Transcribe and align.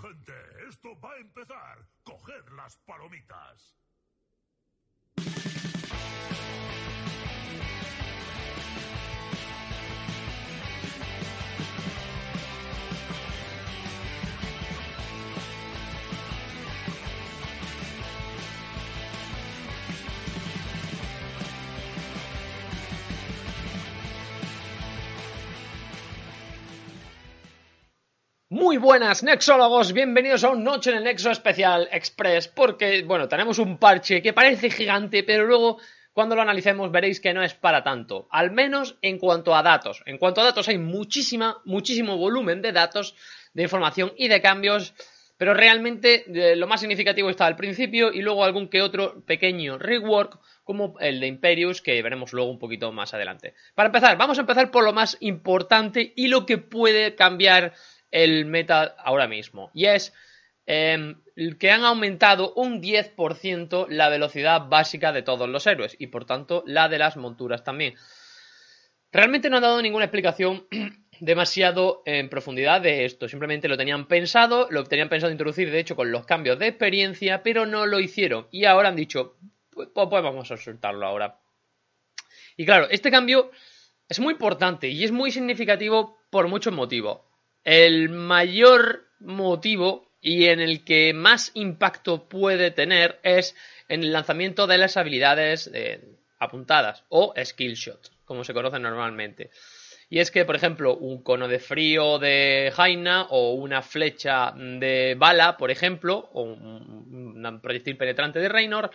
gente, 0.00 0.32
esto 0.68 0.98
va 1.00 1.12
a 1.12 1.18
empezar. 1.18 1.86
Coger 2.04 2.52
las 2.52 2.76
palomitas. 2.78 3.78
Muy 28.68 28.76
buenas, 28.76 29.22
Nexólogos, 29.22 29.94
bienvenidos 29.94 30.44
a 30.44 30.50
un 30.50 30.62
Noche 30.62 30.90
en 30.90 30.98
el 30.98 31.04
Nexo 31.04 31.30
Especial 31.30 31.88
Express, 31.90 32.48
porque, 32.48 33.02
bueno, 33.02 33.26
tenemos 33.26 33.58
un 33.58 33.78
parche 33.78 34.20
que 34.20 34.34
parece 34.34 34.68
gigante, 34.68 35.24
pero 35.24 35.46
luego, 35.46 35.78
cuando 36.12 36.36
lo 36.36 36.42
analicemos, 36.42 36.92
veréis 36.92 37.18
que 37.18 37.32
no 37.32 37.42
es 37.42 37.54
para 37.54 37.82
tanto, 37.82 38.28
al 38.30 38.50
menos 38.50 38.98
en 39.00 39.16
cuanto 39.16 39.56
a 39.56 39.62
datos. 39.62 40.02
En 40.04 40.18
cuanto 40.18 40.42
a 40.42 40.44
datos, 40.44 40.68
hay 40.68 40.76
muchísima, 40.76 41.62
muchísimo 41.64 42.18
volumen 42.18 42.60
de 42.60 42.72
datos, 42.72 43.16
de 43.54 43.62
información 43.62 44.12
y 44.18 44.28
de 44.28 44.42
cambios, 44.42 44.92
pero 45.38 45.54
realmente 45.54 46.26
eh, 46.26 46.54
lo 46.54 46.66
más 46.66 46.80
significativo 46.80 47.30
está 47.30 47.46
al 47.46 47.56
principio 47.56 48.12
y 48.12 48.20
luego 48.20 48.44
algún 48.44 48.68
que 48.68 48.82
otro 48.82 49.24
pequeño 49.24 49.78
rework, 49.78 50.38
como 50.62 50.96
el 51.00 51.20
de 51.20 51.26
Imperius, 51.26 51.80
que 51.80 52.02
veremos 52.02 52.34
luego 52.34 52.50
un 52.50 52.58
poquito 52.58 52.92
más 52.92 53.14
adelante. 53.14 53.54
Para 53.74 53.86
empezar, 53.86 54.18
vamos 54.18 54.36
a 54.36 54.42
empezar 54.42 54.70
por 54.70 54.84
lo 54.84 54.92
más 54.92 55.16
importante 55.20 56.12
y 56.14 56.28
lo 56.28 56.44
que 56.44 56.58
puede 56.58 57.14
cambiar 57.14 57.72
el 58.10 58.46
meta 58.46 58.94
ahora 58.98 59.28
mismo. 59.28 59.70
Y 59.74 59.86
es 59.86 60.12
eh, 60.66 61.14
que 61.58 61.70
han 61.70 61.84
aumentado 61.84 62.52
un 62.54 62.82
10% 62.82 63.86
la 63.88 64.08
velocidad 64.08 64.68
básica 64.68 65.12
de 65.12 65.22
todos 65.22 65.48
los 65.48 65.66
héroes 65.66 65.96
y 65.98 66.08
por 66.08 66.24
tanto 66.24 66.62
la 66.66 66.88
de 66.88 66.98
las 66.98 67.16
monturas 67.16 67.64
también. 67.64 67.94
Realmente 69.10 69.48
no 69.48 69.56
han 69.56 69.62
dado 69.62 69.80
ninguna 69.80 70.04
explicación 70.04 70.66
demasiado 71.20 72.02
en 72.04 72.28
profundidad 72.28 72.80
de 72.82 73.04
esto. 73.04 73.28
Simplemente 73.28 73.68
lo 73.68 73.78
tenían 73.78 74.06
pensado, 74.06 74.68
lo 74.70 74.84
tenían 74.84 75.08
pensado 75.08 75.32
introducir 75.32 75.70
de 75.70 75.80
hecho 75.80 75.96
con 75.96 76.12
los 76.12 76.26
cambios 76.26 76.58
de 76.58 76.68
experiencia, 76.68 77.42
pero 77.42 77.64
no 77.64 77.86
lo 77.86 78.00
hicieron. 78.00 78.46
Y 78.50 78.66
ahora 78.66 78.90
han 78.90 78.96
dicho, 78.96 79.36
pues 79.70 79.88
vamos 79.94 80.50
a 80.50 80.56
soltarlo 80.56 81.06
ahora. 81.06 81.40
Y 82.56 82.66
claro, 82.66 82.88
este 82.90 83.10
cambio 83.10 83.50
es 84.08 84.20
muy 84.20 84.34
importante 84.34 84.88
y 84.88 85.04
es 85.04 85.12
muy 85.12 85.30
significativo 85.30 86.18
por 86.30 86.48
muchos 86.48 86.74
motivos. 86.74 87.20
El 87.70 88.08
mayor 88.08 89.10
motivo 89.20 90.10
y 90.22 90.46
en 90.46 90.58
el 90.58 90.86
que 90.86 91.12
más 91.12 91.50
impacto 91.52 92.26
puede 92.26 92.70
tener 92.70 93.20
es 93.22 93.54
en 93.90 94.02
el 94.02 94.10
lanzamiento 94.10 94.66
de 94.66 94.78
las 94.78 94.96
habilidades 94.96 95.70
eh, 95.74 96.00
apuntadas 96.38 97.04
o 97.10 97.34
skill 97.44 97.74
shots, 97.74 98.10
como 98.24 98.42
se 98.42 98.54
conoce 98.54 98.78
normalmente. 98.78 99.50
Y 100.08 100.20
es 100.20 100.30
que, 100.30 100.46
por 100.46 100.56
ejemplo, 100.56 100.96
un 100.96 101.22
cono 101.22 101.46
de 101.46 101.58
frío 101.58 102.18
de 102.18 102.72
Jaina 102.74 103.26
o 103.28 103.52
una 103.52 103.82
flecha 103.82 104.54
de 104.56 105.14
bala, 105.18 105.58
por 105.58 105.70
ejemplo, 105.70 106.30
o 106.32 106.44
un, 106.44 107.60
proyectil 107.60 107.98
penetrante 107.98 108.38
de 108.38 108.48
Reynor, 108.48 108.90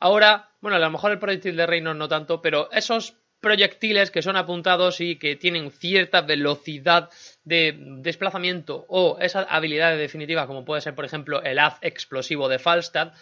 ahora, 0.00 0.50
bueno, 0.60 0.78
a 0.78 0.80
lo 0.80 0.90
mejor 0.90 1.12
el 1.12 1.20
proyectil 1.20 1.54
de 1.54 1.66
Reynor 1.66 1.94
no 1.94 2.08
tanto, 2.08 2.42
pero 2.42 2.72
esos 2.72 3.14
proyectiles 3.40 4.10
que 4.10 4.22
son 4.22 4.36
apuntados 4.36 5.00
y 5.00 5.16
que 5.16 5.36
tienen 5.36 5.70
cierta 5.70 6.22
velocidad 6.22 7.10
de 7.44 7.76
desplazamiento 7.78 8.84
o 8.88 9.18
esa 9.20 9.42
habilidad 9.42 9.96
definitiva 9.96 10.46
como 10.46 10.64
puede 10.64 10.80
ser 10.80 10.94
por 10.94 11.04
ejemplo 11.04 11.42
el 11.42 11.58
haz 11.58 11.78
explosivo 11.82 12.48
de 12.48 12.58
Falstad 12.58 13.12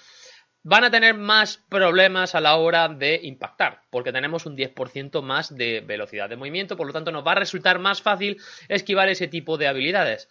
van 0.65 0.85
a 0.85 0.91
tener 0.91 1.15
más 1.15 1.59
problemas 1.69 2.35
a 2.35 2.41
la 2.41 2.57
hora 2.57 2.89
de 2.89 3.21
impactar, 3.23 3.83
porque 3.91 4.13
tenemos 4.13 4.47
un 4.47 4.57
10% 4.57 5.23
más 5.23 5.55
de 5.55 5.83
velocidad 5.83 6.29
de 6.29 6.37
movimiento, 6.37 6.77
por 6.77 6.87
lo 6.87 6.93
tanto 6.93 7.13
nos 7.13 7.25
va 7.25 7.33
a 7.33 7.37
resultar 7.37 7.79
más 7.79 8.01
fácil 8.01 8.41
esquivar 8.69 9.09
ese 9.11 9.29
tipo 9.29 9.59
de 9.59 9.69
habilidades. 9.69 10.29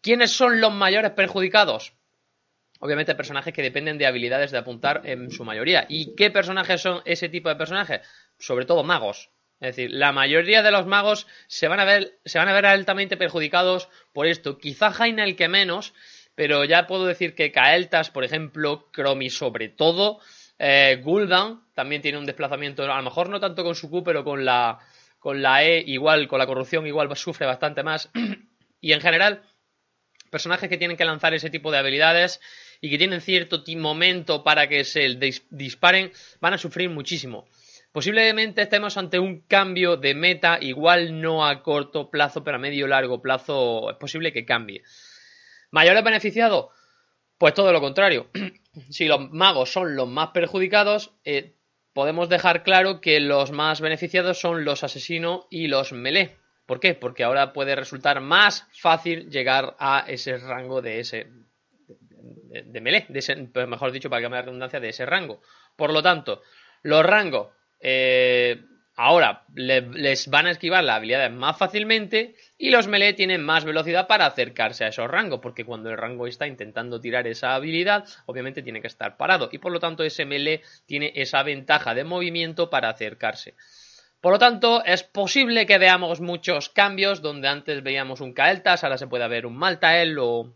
¿Quiénes 0.00 0.32
son 0.32 0.60
los 0.60 0.72
mayores 0.72 1.12
perjudicados? 1.12 1.94
Obviamente 2.80 3.14
personajes 3.14 3.54
que 3.54 3.62
dependen 3.62 3.96
de 3.96 4.06
habilidades 4.06 4.50
de 4.50 4.58
apuntar 4.58 5.02
en 5.04 5.30
su 5.30 5.44
mayoría. 5.44 5.86
¿Y 5.88 6.14
qué 6.16 6.30
personajes 6.30 6.82
son 6.82 7.00
ese 7.06 7.28
tipo 7.28 7.48
de 7.48 7.56
personajes? 7.56 8.00
Sobre 8.46 8.66
todo 8.66 8.82
magos. 8.82 9.30
Es 9.60 9.76
decir, 9.76 9.92
la 9.92 10.12
mayoría 10.12 10.62
de 10.62 10.70
los 10.70 10.86
magos 10.86 11.26
se 11.46 11.68
van 11.68 11.80
a 11.80 11.84
ver, 11.84 12.18
se 12.24 12.38
van 12.38 12.48
a 12.48 12.52
ver 12.52 12.66
altamente 12.66 13.16
perjudicados 13.16 13.88
por 14.12 14.26
esto. 14.26 14.58
Quizá 14.58 14.90
Jaina 14.90 15.24
el 15.24 15.36
que 15.36 15.48
menos, 15.48 15.94
pero 16.34 16.64
ya 16.64 16.86
puedo 16.86 17.06
decir 17.06 17.34
que 17.34 17.52
Kael'thas, 17.52 18.10
por 18.10 18.24
ejemplo, 18.24 18.90
Cromi 18.92 19.30
sobre 19.30 19.68
todo, 19.68 20.20
eh, 20.58 21.00
Gul'dan 21.02 21.62
también 21.74 22.02
tiene 22.02 22.18
un 22.18 22.26
desplazamiento, 22.26 22.82
a 22.82 22.96
lo 22.96 23.02
mejor 23.02 23.28
no 23.28 23.40
tanto 23.40 23.64
con 23.64 23.74
su 23.74 23.90
Q, 23.90 24.04
pero 24.04 24.24
con 24.24 24.44
la, 24.44 24.78
con 25.18 25.40
la 25.40 25.64
E 25.64 25.82
igual, 25.86 26.28
con 26.28 26.38
la 26.38 26.46
corrupción 26.46 26.86
igual 26.86 27.14
sufre 27.16 27.46
bastante 27.46 27.82
más. 27.82 28.10
y 28.80 28.92
en 28.92 29.00
general, 29.00 29.42
personajes 30.30 30.68
que 30.68 30.76
tienen 30.76 30.96
que 30.96 31.04
lanzar 31.04 31.32
ese 31.32 31.48
tipo 31.48 31.70
de 31.70 31.78
habilidades 31.78 32.40
y 32.80 32.90
que 32.90 32.98
tienen 32.98 33.20
cierto 33.20 33.62
momento 33.76 34.44
para 34.44 34.68
que 34.68 34.84
se 34.84 35.18
disparen, 35.50 36.12
van 36.40 36.54
a 36.54 36.58
sufrir 36.58 36.90
muchísimo. 36.90 37.46
Posiblemente 37.94 38.62
estemos 38.62 38.96
ante 38.96 39.20
un 39.20 39.42
cambio 39.42 39.96
de 39.96 40.16
meta, 40.16 40.58
igual 40.60 41.20
no 41.20 41.46
a 41.46 41.62
corto 41.62 42.10
plazo, 42.10 42.42
pero 42.42 42.56
a 42.56 42.58
medio 42.58 42.88
largo 42.88 43.22
plazo 43.22 43.88
es 43.88 43.96
posible 43.98 44.32
que 44.32 44.44
cambie. 44.44 44.82
¿Mayores 45.70 46.02
beneficiados? 46.02 46.72
Pues 47.38 47.54
todo 47.54 47.72
lo 47.72 47.80
contrario. 47.80 48.30
si 48.90 49.06
los 49.06 49.30
magos 49.30 49.72
son 49.72 49.94
los 49.94 50.08
más 50.08 50.30
perjudicados, 50.30 51.12
eh, 51.24 51.54
podemos 51.92 52.28
dejar 52.28 52.64
claro 52.64 53.00
que 53.00 53.20
los 53.20 53.52
más 53.52 53.80
beneficiados 53.80 54.40
son 54.40 54.64
los 54.64 54.82
asesinos 54.82 55.46
y 55.48 55.68
los 55.68 55.92
melee. 55.92 56.36
¿Por 56.66 56.80
qué? 56.80 56.94
Porque 56.94 57.22
ahora 57.22 57.52
puede 57.52 57.76
resultar 57.76 58.20
más 58.20 58.66
fácil 58.72 59.30
llegar 59.30 59.76
a 59.78 60.04
ese 60.08 60.38
rango 60.38 60.82
de 60.82 60.98
ese. 60.98 61.28
de, 62.08 62.80
melee, 62.80 63.06
de 63.08 63.20
ese, 63.20 63.36
pues 63.36 63.68
mejor 63.68 63.92
dicho, 63.92 64.10
para 64.10 64.20
que 64.20 64.28
me 64.28 64.42
redundancia, 64.42 64.80
de 64.80 64.88
ese 64.88 65.06
rango. 65.06 65.40
Por 65.76 65.92
lo 65.92 66.02
tanto, 66.02 66.42
los 66.82 67.06
rangos 67.06 67.50
eh, 67.80 68.60
ahora 68.96 69.44
les 69.54 70.28
van 70.28 70.46
a 70.46 70.50
esquivar 70.52 70.84
las 70.84 70.96
habilidades 70.96 71.32
más 71.32 71.56
fácilmente 71.56 72.36
y 72.56 72.70
los 72.70 72.86
melee 72.86 73.12
tienen 73.12 73.42
más 73.42 73.64
velocidad 73.64 74.06
para 74.06 74.26
acercarse 74.26 74.84
a 74.84 74.88
esos 74.88 75.10
rangos, 75.10 75.40
porque 75.40 75.64
cuando 75.64 75.90
el 75.90 75.98
rango 75.98 76.26
está 76.26 76.46
intentando 76.46 77.00
tirar 77.00 77.26
esa 77.26 77.54
habilidad, 77.54 78.04
obviamente 78.26 78.62
tiene 78.62 78.80
que 78.80 78.86
estar 78.86 79.16
parado 79.16 79.48
y 79.50 79.58
por 79.58 79.72
lo 79.72 79.80
tanto 79.80 80.04
ese 80.04 80.24
melee 80.24 80.62
tiene 80.86 81.12
esa 81.16 81.42
ventaja 81.42 81.94
de 81.94 82.04
movimiento 82.04 82.70
para 82.70 82.88
acercarse. 82.88 83.54
Por 84.20 84.32
lo 84.32 84.38
tanto, 84.38 84.82
es 84.86 85.02
posible 85.02 85.66
que 85.66 85.76
veamos 85.76 86.22
muchos 86.22 86.70
cambios 86.70 87.20
donde 87.20 87.48
antes 87.48 87.82
veíamos 87.82 88.22
un 88.22 88.32
Kael'thas, 88.32 88.82
ahora 88.82 88.96
se 88.96 89.06
puede 89.06 89.28
ver 89.28 89.44
un 89.44 89.54
Maltael 89.54 90.18
o 90.18 90.54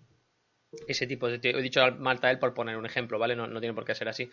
ese 0.86 1.06
tipo 1.06 1.28
de... 1.28 1.40
He 1.42 1.62
dicho 1.62 1.80
Maltael 1.98 2.38
por 2.38 2.54
poner 2.54 2.76
un 2.76 2.86
ejemplo, 2.86 3.18
¿vale? 3.18 3.36
no 3.36 3.60
tiene 3.60 3.74
por 3.74 3.84
qué 3.84 3.94
ser 3.94 4.08
así. 4.08 4.30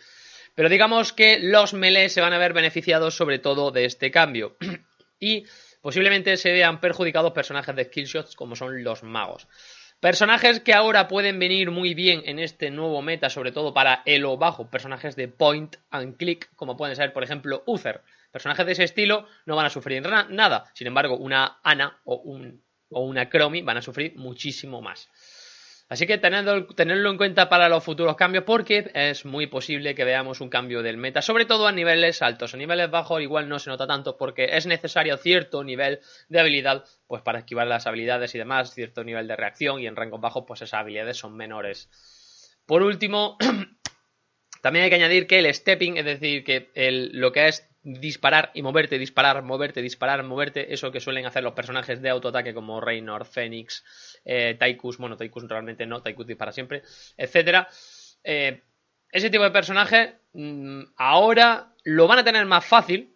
Pero 0.54 0.68
digamos 0.68 1.12
que 1.12 1.38
los 1.38 1.74
melee 1.74 2.08
se 2.08 2.20
van 2.20 2.32
a 2.32 2.38
ver 2.38 2.52
beneficiados 2.52 3.14
sobre 3.14 3.38
todo 3.38 3.70
de 3.70 3.84
este 3.84 4.10
cambio. 4.10 4.56
y 5.20 5.44
posiblemente 5.80 6.36
se 6.36 6.52
vean 6.52 6.80
perjudicados 6.80 7.32
personajes 7.32 7.76
de 7.76 7.84
skillshots 7.84 8.34
como 8.34 8.56
son 8.56 8.82
los 8.82 9.02
magos. 9.02 9.46
Personajes 10.00 10.60
que 10.60 10.74
ahora 10.74 11.08
pueden 11.08 11.38
venir 11.38 11.70
muy 11.70 11.94
bien 11.94 12.22
en 12.26 12.38
este 12.38 12.70
nuevo 12.70 13.00
meta, 13.00 13.30
sobre 13.30 13.50
todo 13.50 13.72
para 13.72 14.02
elo 14.04 14.36
bajo, 14.36 14.70
personajes 14.70 15.16
de 15.16 15.28
point 15.28 15.76
and 15.90 16.18
click, 16.18 16.54
como 16.54 16.76
pueden 16.76 16.96
ser, 16.96 17.14
por 17.14 17.24
ejemplo, 17.24 17.62
Uther. 17.66 18.02
Personajes 18.30 18.66
de 18.66 18.72
ese 18.72 18.84
estilo 18.84 19.26
no 19.46 19.56
van 19.56 19.66
a 19.66 19.70
sufrir 19.70 20.02
nada, 20.02 20.64
sin 20.74 20.86
embargo, 20.86 21.16
una 21.16 21.60
Ana 21.62 21.98
o, 22.04 22.16
un, 22.16 22.62
o 22.90 23.00
una 23.00 23.30
Chromie 23.30 23.62
van 23.62 23.78
a 23.78 23.82
sufrir 23.82 24.14
muchísimo 24.16 24.82
más. 24.82 25.08
Así 25.88 26.06
que 26.08 26.18
tenerlo 26.18 27.10
en 27.10 27.16
cuenta 27.16 27.48
para 27.48 27.68
los 27.68 27.84
futuros 27.84 28.16
cambios 28.16 28.42
porque 28.42 28.90
es 28.92 29.24
muy 29.24 29.46
posible 29.46 29.94
que 29.94 30.04
veamos 30.04 30.40
un 30.40 30.48
cambio 30.48 30.82
del 30.82 30.96
meta, 30.96 31.22
sobre 31.22 31.44
todo 31.44 31.68
a 31.68 31.72
niveles 31.72 32.22
altos. 32.22 32.54
A 32.54 32.56
niveles 32.56 32.90
bajos 32.90 33.22
igual 33.22 33.48
no 33.48 33.60
se 33.60 33.70
nota 33.70 33.86
tanto 33.86 34.16
porque 34.16 34.56
es 34.56 34.66
necesario 34.66 35.16
cierto 35.16 35.62
nivel 35.62 36.00
de 36.28 36.40
habilidad 36.40 36.84
pues 37.06 37.22
para 37.22 37.38
esquivar 37.38 37.68
las 37.68 37.86
habilidades 37.86 38.34
y 38.34 38.38
demás, 38.38 38.74
cierto 38.74 39.04
nivel 39.04 39.28
de 39.28 39.36
reacción 39.36 39.80
y 39.80 39.86
en 39.86 39.94
rangos 39.94 40.20
bajos 40.20 40.44
pues 40.44 40.62
esas 40.62 40.80
habilidades 40.80 41.18
son 41.18 41.36
menores. 41.36 41.88
Por 42.66 42.82
último, 42.82 43.38
también 44.62 44.84
hay 44.84 44.90
que 44.90 44.96
añadir 44.96 45.28
que 45.28 45.38
el 45.38 45.54
stepping, 45.54 45.98
es 45.98 46.04
decir, 46.04 46.42
que 46.42 46.68
lo 47.12 47.30
que 47.30 47.46
es 47.46 47.68
disparar 47.86 48.50
y 48.52 48.62
moverte, 48.62 48.98
disparar, 48.98 49.42
moverte, 49.42 49.80
disparar, 49.80 50.24
moverte, 50.24 50.74
eso 50.74 50.90
que 50.90 50.98
suelen 50.98 51.24
hacer 51.24 51.44
los 51.44 51.52
personajes 51.52 52.02
de 52.02 52.10
autoataque 52.10 52.52
como 52.52 52.80
Reynor, 52.80 53.24
Phoenix, 53.24 53.84
eh, 54.24 54.56
Taikus, 54.58 54.98
bueno, 54.98 55.16
Taikus 55.16 55.48
realmente 55.48 55.86
no, 55.86 56.02
Taikus 56.02 56.26
dispara 56.26 56.50
siempre, 56.50 56.82
etcétera. 57.16 57.68
Eh, 58.24 58.60
ese 59.12 59.30
tipo 59.30 59.44
de 59.44 59.52
personajes 59.52 60.14
mm, 60.32 60.82
ahora 60.96 61.74
lo 61.84 62.08
van 62.08 62.18
a 62.18 62.24
tener 62.24 62.44
más 62.44 62.66
fácil 62.66 63.14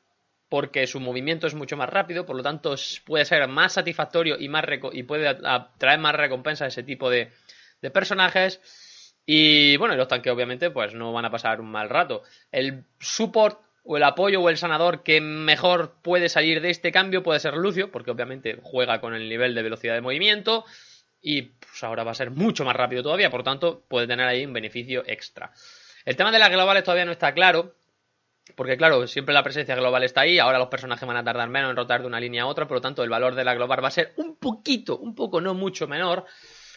porque 0.48 0.86
su 0.86 1.00
movimiento 1.00 1.48
es 1.48 1.54
mucho 1.54 1.76
más 1.76 1.88
rápido, 1.88 2.24
por 2.24 2.36
lo 2.36 2.42
tanto 2.44 2.76
puede 3.04 3.24
ser 3.24 3.48
más 3.48 3.72
satisfactorio 3.72 4.36
y, 4.38 4.48
más 4.48 4.64
y 4.92 5.02
puede 5.02 5.36
traer 5.78 5.98
más 5.98 6.14
recompensa 6.14 6.66
a 6.66 6.68
ese 6.68 6.84
tipo 6.84 7.10
de, 7.10 7.32
de 7.82 7.90
personajes. 7.90 8.60
Y 9.26 9.76
bueno, 9.78 9.96
los 9.96 10.06
tanques 10.06 10.32
obviamente 10.32 10.70
pues 10.70 10.94
no 10.94 11.12
van 11.12 11.24
a 11.24 11.30
pasar 11.30 11.60
un 11.60 11.70
mal 11.70 11.88
rato. 11.88 12.22
El 12.52 12.84
support 13.00 13.69
o 13.84 13.96
el 13.96 14.02
apoyo 14.02 14.40
o 14.40 14.48
el 14.48 14.56
sanador 14.56 15.02
que 15.02 15.20
mejor 15.20 15.94
puede 16.02 16.28
salir 16.28 16.60
de 16.60 16.70
este 16.70 16.92
cambio 16.92 17.22
puede 17.22 17.40
ser 17.40 17.54
Lucio, 17.54 17.90
porque 17.90 18.10
obviamente 18.10 18.58
juega 18.62 19.00
con 19.00 19.14
el 19.14 19.28
nivel 19.28 19.54
de 19.54 19.62
velocidad 19.62 19.94
de 19.94 20.00
movimiento 20.00 20.64
y 21.22 21.42
pues 21.42 21.82
ahora 21.84 22.04
va 22.04 22.12
a 22.12 22.14
ser 22.14 22.30
mucho 22.30 22.64
más 22.64 22.76
rápido 22.76 23.02
todavía, 23.02 23.30
por 23.30 23.42
tanto 23.42 23.82
puede 23.88 24.06
tener 24.06 24.26
ahí 24.26 24.44
un 24.44 24.52
beneficio 24.52 25.02
extra. 25.06 25.52
El 26.04 26.16
tema 26.16 26.32
de 26.32 26.38
las 26.38 26.50
globales 26.50 26.84
todavía 26.84 27.04
no 27.04 27.12
está 27.12 27.32
claro, 27.34 27.74
porque 28.56 28.76
claro, 28.76 29.06
siempre 29.06 29.34
la 29.34 29.42
presencia 29.42 29.74
global 29.74 30.02
está 30.02 30.22
ahí, 30.22 30.38
ahora 30.38 30.58
los 30.58 30.68
personajes 30.68 31.06
van 31.06 31.16
a 31.16 31.24
tardar 31.24 31.48
menos 31.48 31.70
en 31.70 31.76
rotar 31.76 32.00
de 32.00 32.06
una 32.06 32.20
línea 32.20 32.44
a 32.44 32.46
otra, 32.46 32.66
por 32.66 32.78
lo 32.78 32.80
tanto 32.80 33.02
el 33.02 33.10
valor 33.10 33.34
de 33.34 33.44
la 33.44 33.54
global 33.54 33.82
va 33.82 33.88
a 33.88 33.92
ser 33.92 34.12
un 34.16 34.36
poquito, 34.36 34.98
un 34.98 35.14
poco, 35.14 35.40
no 35.40 35.54
mucho 35.54 35.86
menor. 35.86 36.24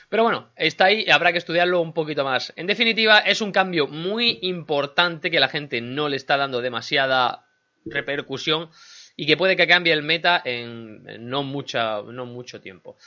Pero 0.10 0.24
bueno, 0.24 0.52
está 0.56 0.86
ahí 0.86 1.04
y 1.08 1.12
habrá 1.12 1.32
que 1.32 1.38
estudiarlo 1.38 1.82
un 1.82 1.94
poquito 1.94 2.24
más. 2.24 2.54
En 2.56 2.68
definitiva, 2.68 3.20
es 3.20 3.42
un 3.42 3.52
cambio 3.52 3.88
muy 3.88 4.40
importante 4.42 5.32
que 5.32 5.40
la 5.40 5.48
gente 5.48 5.82
no 5.82 6.10
le 6.10 6.18
está 6.18 6.38
dando 6.38 6.62
demasiada 6.62 7.46
repercusión 7.86 8.70
y 9.16 9.26
que 9.26 9.38
puede 9.38 9.56
que 9.56 9.68
cambie 9.68 9.94
el 9.94 10.04
meta 10.04 10.42
en 10.44 11.04
no, 11.30 11.44
mucha, 11.44 12.02
no 12.02 12.26
mucho 12.26 12.62
tiempo. 12.62 12.98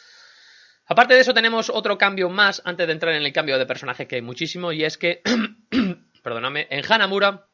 Aparte 0.87 1.15
de 1.15 1.21
eso, 1.21 1.35
tenemos 1.35 1.69
otro 1.69 1.99
cambio 1.99 2.29
más 2.29 2.63
antes 2.65 2.87
de 2.87 2.93
entrar 2.93 3.15
en 3.15 3.23
el 3.23 3.33
cambio 3.33 3.59
de 3.59 3.67
personaje 3.67 4.07
que 4.07 4.17
hay 4.17 4.23
muchísimo 4.23 4.73
y 4.73 4.85
es 4.85 4.97
que, 4.97 5.21
perdóname, 6.23 6.69
en 6.71 6.85
Hanamura 6.89 7.49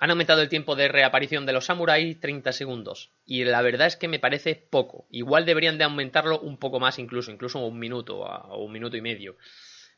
han 0.00 0.10
aumentado 0.10 0.42
el 0.42 0.48
tiempo 0.48 0.76
de 0.76 0.88
reaparición 0.88 1.46
de 1.46 1.52
los 1.52 1.66
samuráis 1.66 2.18
30 2.20 2.52
segundos. 2.52 3.12
Y 3.24 3.44
la 3.44 3.62
verdad 3.62 3.86
es 3.86 3.96
que 3.96 4.08
me 4.08 4.18
parece 4.18 4.54
poco. 4.54 5.06
Igual 5.10 5.46
deberían 5.46 5.78
de 5.78 5.84
aumentarlo 5.84 6.40
un 6.40 6.58
poco 6.58 6.80
más 6.80 6.98
incluso, 6.98 7.30
incluso 7.30 7.60
un 7.60 7.78
minuto 7.78 8.18
o 8.18 8.64
un 8.64 8.72
minuto 8.72 8.96
y 8.96 9.00
medio. 9.00 9.36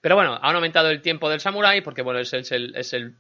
Pero 0.01 0.15
bueno, 0.15 0.39
han 0.41 0.55
aumentado 0.55 0.91
el 0.91 1.03
tiempo 1.03 1.29
del 1.29 1.41
samurái 1.41 1.81
porque 1.81 2.03
bueno, 2.03 2.21
es 2.21 2.33
el, 2.33 2.75
es 2.77 2.93
el 2.93 3.17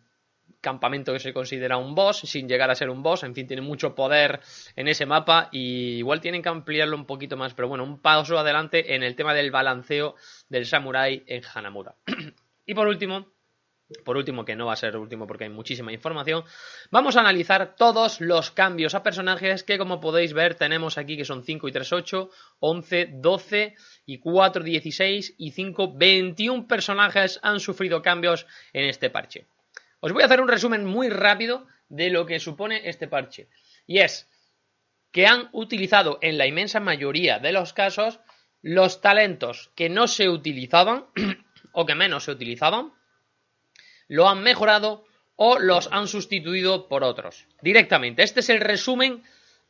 campamento 0.60 1.12
que 1.12 1.20
se 1.20 1.32
considera 1.32 1.76
un 1.76 1.94
boss, 1.94 2.18
sin 2.20 2.48
llegar 2.48 2.70
a 2.70 2.74
ser 2.74 2.90
un 2.90 3.02
boss, 3.02 3.22
en 3.22 3.34
fin, 3.34 3.46
tiene 3.46 3.62
mucho 3.62 3.94
poder 3.94 4.40
en 4.74 4.88
ese 4.88 5.06
mapa 5.06 5.48
y 5.52 5.98
igual 5.98 6.20
tienen 6.20 6.42
que 6.42 6.48
ampliarlo 6.48 6.96
un 6.96 7.06
poquito 7.06 7.36
más, 7.36 7.54
pero 7.54 7.68
bueno, 7.68 7.84
un 7.84 8.00
paso 8.00 8.38
adelante 8.38 8.94
en 8.94 9.02
el 9.02 9.16
tema 9.16 9.34
del 9.34 9.50
balanceo 9.50 10.16
del 10.48 10.66
samurái 10.66 11.24
en 11.26 11.42
Hanamura. 11.54 11.94
y 12.66 12.74
por 12.74 12.88
último, 12.88 13.32
por 14.04 14.16
último, 14.16 14.44
que 14.44 14.56
no 14.56 14.66
va 14.66 14.72
a 14.72 14.76
ser 14.76 14.96
último 14.96 15.26
porque 15.26 15.44
hay 15.44 15.50
muchísima 15.50 15.92
información, 15.92 16.44
vamos 16.90 17.16
a 17.16 17.20
analizar 17.20 17.76
todos 17.76 18.20
los 18.20 18.50
cambios 18.50 18.94
a 18.94 19.02
personajes 19.02 19.62
que 19.62 19.78
como 19.78 20.00
podéis 20.00 20.32
ver 20.32 20.54
tenemos 20.54 20.98
aquí 20.98 21.16
que 21.16 21.24
son 21.24 21.44
5 21.44 21.68
y 21.68 21.72
3, 21.72 21.92
8, 21.92 22.30
11, 22.60 23.08
12 23.14 23.74
y 24.06 24.18
4, 24.18 24.64
16 24.64 25.34
y 25.38 25.50
5, 25.52 25.92
21 25.94 26.66
personajes 26.66 27.38
han 27.42 27.60
sufrido 27.60 28.02
cambios 28.02 28.46
en 28.72 28.86
este 28.86 29.10
parche. 29.10 29.46
Os 30.00 30.12
voy 30.12 30.22
a 30.22 30.26
hacer 30.26 30.40
un 30.40 30.48
resumen 30.48 30.84
muy 30.84 31.08
rápido 31.08 31.66
de 31.88 32.10
lo 32.10 32.26
que 32.26 32.40
supone 32.40 32.88
este 32.88 33.08
parche. 33.08 33.48
Y 33.86 33.98
es 33.98 34.28
que 35.12 35.26
han 35.26 35.48
utilizado 35.52 36.18
en 36.20 36.38
la 36.38 36.46
inmensa 36.46 36.80
mayoría 36.80 37.38
de 37.38 37.52
los 37.52 37.72
casos 37.72 38.20
los 38.62 39.00
talentos 39.00 39.70
que 39.76 39.88
no 39.88 40.08
se 40.08 40.28
utilizaban 40.28 41.06
o 41.72 41.86
que 41.86 41.94
menos 41.94 42.24
se 42.24 42.32
utilizaban 42.32 42.92
lo 44.08 44.28
han 44.28 44.42
mejorado 44.42 45.04
o 45.36 45.58
los 45.58 45.88
han 45.92 46.08
sustituido 46.08 46.88
por 46.88 47.04
otros. 47.04 47.46
Directamente. 47.60 48.22
Este 48.22 48.40
es 48.40 48.48
el 48.48 48.60
resumen 48.60 49.22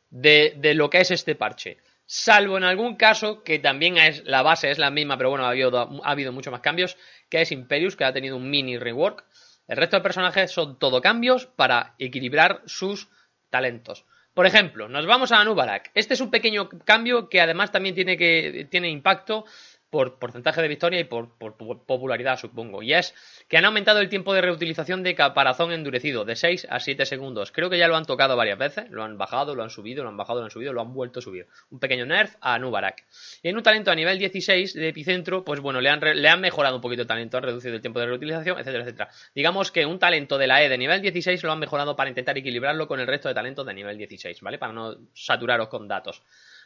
de, 0.09 0.55
lo 0.75 0.89
que 0.89 1.01
es 1.01 1.11
este 1.11 1.35
parche. 1.35 1.77
Salvo 2.05 2.57
en 2.57 2.63
algún 2.63 2.95
caso, 2.95 3.43
que 3.43 3.59
también 3.59 3.97
es 3.97 4.23
la 4.23 4.41
base 4.41 4.71
es 4.71 4.77
la 4.77 4.91
misma, 4.91 5.17
pero 5.17 5.29
bueno, 5.29 5.45
ha 5.45 5.49
habido, 5.49 5.77
ha 6.03 6.11
habido 6.11 6.31
muchos 6.31 6.51
más 6.51 6.61
cambios, 6.61 6.95
que 7.29 7.41
es 7.41 7.51
Imperius, 7.51 7.97
que 7.97 8.05
ha 8.05 8.13
tenido 8.13 8.37
un 8.37 8.49
mini 8.49 8.77
rework. 8.77 9.25
El 9.67 9.75
resto 9.75 9.97
de 9.97 10.03
personajes 10.03 10.51
son 10.51 10.79
todo 10.79 11.01
cambios 11.01 11.47
para 11.47 11.95
equilibrar 11.99 12.61
sus 12.65 13.09
talentos. 13.49 14.05
Por 14.33 14.45
ejemplo, 14.45 14.87
nos 14.87 15.05
vamos 15.07 15.31
a 15.31 15.41
Anubarak. 15.41 15.89
Este 15.95 16.13
es 16.13 16.21
un 16.21 16.29
pequeño 16.29 16.69
cambio 16.69 17.27
que 17.27 17.41
además 17.41 17.71
también 17.71 17.95
tiene, 17.95 18.17
que, 18.17 18.67
tiene 18.69 18.87
impacto 18.89 19.45
por 19.89 20.19
porcentaje 20.19 20.61
de 20.61 20.67
victoria 20.67 20.99
y 20.99 21.05
por, 21.05 21.29
popularidad, 21.37 22.37
supongo. 22.37 22.83
Y 22.83 22.93
es 22.93 23.13
que 23.47 23.57
han 23.57 23.65
aumentado 23.65 23.99
el 23.99 24.09
tiempo 24.09 24.33
de 24.33 24.41
reutilización 24.41 25.03
de 25.03 25.15
caparazón 25.15 25.71
endurecido 25.71 26.25
de 26.25 26.35
6 26.35 26.67
a 26.69 26.79
7 26.79 27.05
segundos. 27.05 27.51
Creo 27.51 27.69
que 27.69 27.77
ya 27.77 27.87
lo 27.87 27.95
han 27.95 28.05
tocado 28.05 28.35
varias 28.35 28.57
veces, 28.57 28.89
lo 28.89 29.03
han 29.03 29.17
bajado, 29.17 29.55
lo 29.55 29.63
han 29.63 29.69
subido, 29.69 30.03
lo 30.03 30.09
han 30.09 30.17
bajado, 30.17 30.39
lo 30.39 30.45
han 30.45 30.51
subido, 30.51 30.73
lo 30.73 30.81
han 30.81 30.93
vuelto 30.93 31.19
a 31.19 31.21
subir. 31.21 31.47
Un 31.69 31.79
pequeño 31.79 32.05
nerf 32.05 32.35
a 32.41 32.59
Nubarak. 32.59 33.05
Y 33.41 33.49
en 33.49 33.57
un 33.57 33.63
talento 33.63 33.91
a 33.91 33.95
nivel 33.95 34.19
16 34.19 34.73
de 34.73 34.89
epicentro, 34.89 35.43
pues 35.43 35.61
bueno, 35.61 35.79
le 35.79 35.89
han, 35.89 35.99
le 35.99 36.29
han 36.29 36.41
mejorado 36.41 36.75
un 36.75 36.81
poquito 36.81 37.03
el 37.03 37.07
talento, 37.07 37.37
han 37.37 37.43
reducido 37.43 37.75
el 37.75 37.81
tiempo 37.81 37.99
de 37.99 38.07
reutilización, 38.07 38.59
etcétera, 38.59 38.83
etcétera. 38.83 39.09
Digamos 39.33 39.71
que 39.71 39.85
un 39.85 39.99
talento 39.99 40.37
de 40.37 40.47
la 40.47 40.63
E 40.63 40.69
de 40.69 40.77
nivel 40.77 41.01
16 41.01 41.41
lo 41.43 41.51
han 41.51 41.59
mejorado 41.59 41.95
para 41.95 42.09
intentar 42.09 42.37
equilibrarlo 42.37 42.87
con 42.87 42.99
el 42.99 43.07
resto 43.07 43.29
de 43.29 43.35
talentos 43.35 43.65
de 43.65 43.73
nivel 43.73 43.97
16, 43.97 44.41
¿vale? 44.41 44.57
Para 44.57 44.73
no 44.73 44.97
saturaros 45.13 45.69
con 45.69 45.87
datos. 45.87 46.21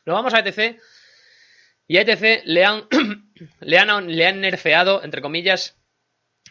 Nos 0.06 0.16
vamos 0.16 0.34
a 0.34 0.40
ETC 0.40 0.82
y 1.92 1.98
a 1.98 2.04
ETC 2.04 2.44
le 2.46 2.64
han, 2.64 2.86
le 3.60 3.78
han, 3.78 4.16
le 4.16 4.26
han 4.26 4.40
nerfeado, 4.40 5.04
entre 5.04 5.22
comillas, 5.22 5.78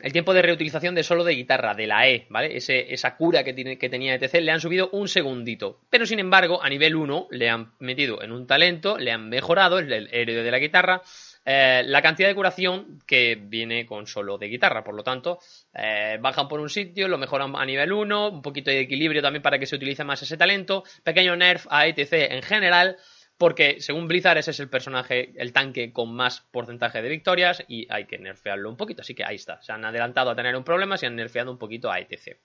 el 0.02 0.12
tiempo 0.12 0.34
de 0.34 0.42
reutilización 0.42 0.94
de 0.94 1.02
solo 1.02 1.24
de 1.24 1.34
guitarra, 1.34 1.72
de 1.72 1.86
la 1.86 2.06
E, 2.06 2.26
¿vale? 2.28 2.54
Ese, 2.58 2.92
esa 2.92 3.16
cura 3.16 3.42
que, 3.42 3.54
tiene, 3.54 3.78
que 3.78 3.88
tenía 3.88 4.14
ETC 4.16 4.34
le 4.34 4.52
han 4.52 4.60
subido 4.60 4.90
un 4.92 5.08
segundito. 5.08 5.80
Pero 5.88 6.04
sin 6.04 6.18
embargo, 6.18 6.62
a 6.62 6.68
nivel 6.68 6.94
1 6.94 7.28
le 7.30 7.48
han 7.48 7.72
metido 7.78 8.22
en 8.22 8.32
un 8.32 8.46
talento, 8.46 8.98
le 8.98 9.12
han 9.12 9.30
mejorado 9.30 9.78
el, 9.78 10.10
héroe 10.12 10.42
de 10.42 10.50
la 10.50 10.58
guitarra, 10.58 11.00
eh, 11.46 11.84
la 11.86 12.02
cantidad 12.02 12.28
de 12.28 12.34
curación 12.34 12.98
que 13.06 13.38
viene 13.40 13.86
con 13.86 14.06
solo 14.06 14.36
de 14.36 14.48
guitarra. 14.48 14.84
Por 14.84 14.94
lo 14.94 15.02
tanto, 15.02 15.38
eh, 15.72 16.18
bajan 16.20 16.48
por 16.48 16.60
un 16.60 16.68
sitio, 16.68 17.08
lo 17.08 17.16
mejoran 17.16 17.56
a 17.56 17.64
nivel 17.64 17.94
1, 17.94 18.28
un 18.28 18.42
poquito 18.42 18.70
de 18.70 18.80
equilibrio 18.80 19.22
también 19.22 19.40
para 19.40 19.58
que 19.58 19.64
se 19.64 19.76
utilice 19.76 20.04
más 20.04 20.20
ese 20.20 20.36
talento, 20.36 20.84
pequeño 21.02 21.34
nerf 21.34 21.66
a 21.70 21.86
ETC 21.86 22.12
en 22.30 22.42
general 22.42 22.98
porque 23.40 23.80
según 23.80 24.06
Blizzard 24.06 24.36
ese 24.36 24.50
es 24.50 24.60
el 24.60 24.68
personaje, 24.68 25.32
el 25.36 25.54
tanque 25.54 25.94
con 25.94 26.14
más 26.14 26.42
porcentaje 26.42 27.00
de 27.00 27.08
victorias 27.08 27.64
y 27.68 27.90
hay 27.90 28.04
que 28.04 28.18
nerfearlo 28.18 28.68
un 28.68 28.76
poquito, 28.76 29.00
así 29.00 29.14
que 29.14 29.24
ahí 29.24 29.36
está, 29.36 29.62
se 29.62 29.72
han 29.72 29.82
adelantado 29.82 30.28
a 30.28 30.36
tener 30.36 30.54
un 30.54 30.62
problema, 30.62 30.98
se 30.98 31.06
han 31.06 31.16
nerfeado 31.16 31.50
un 31.50 31.56
poquito 31.56 31.90
a 31.90 31.98
ETC. 32.00 32.38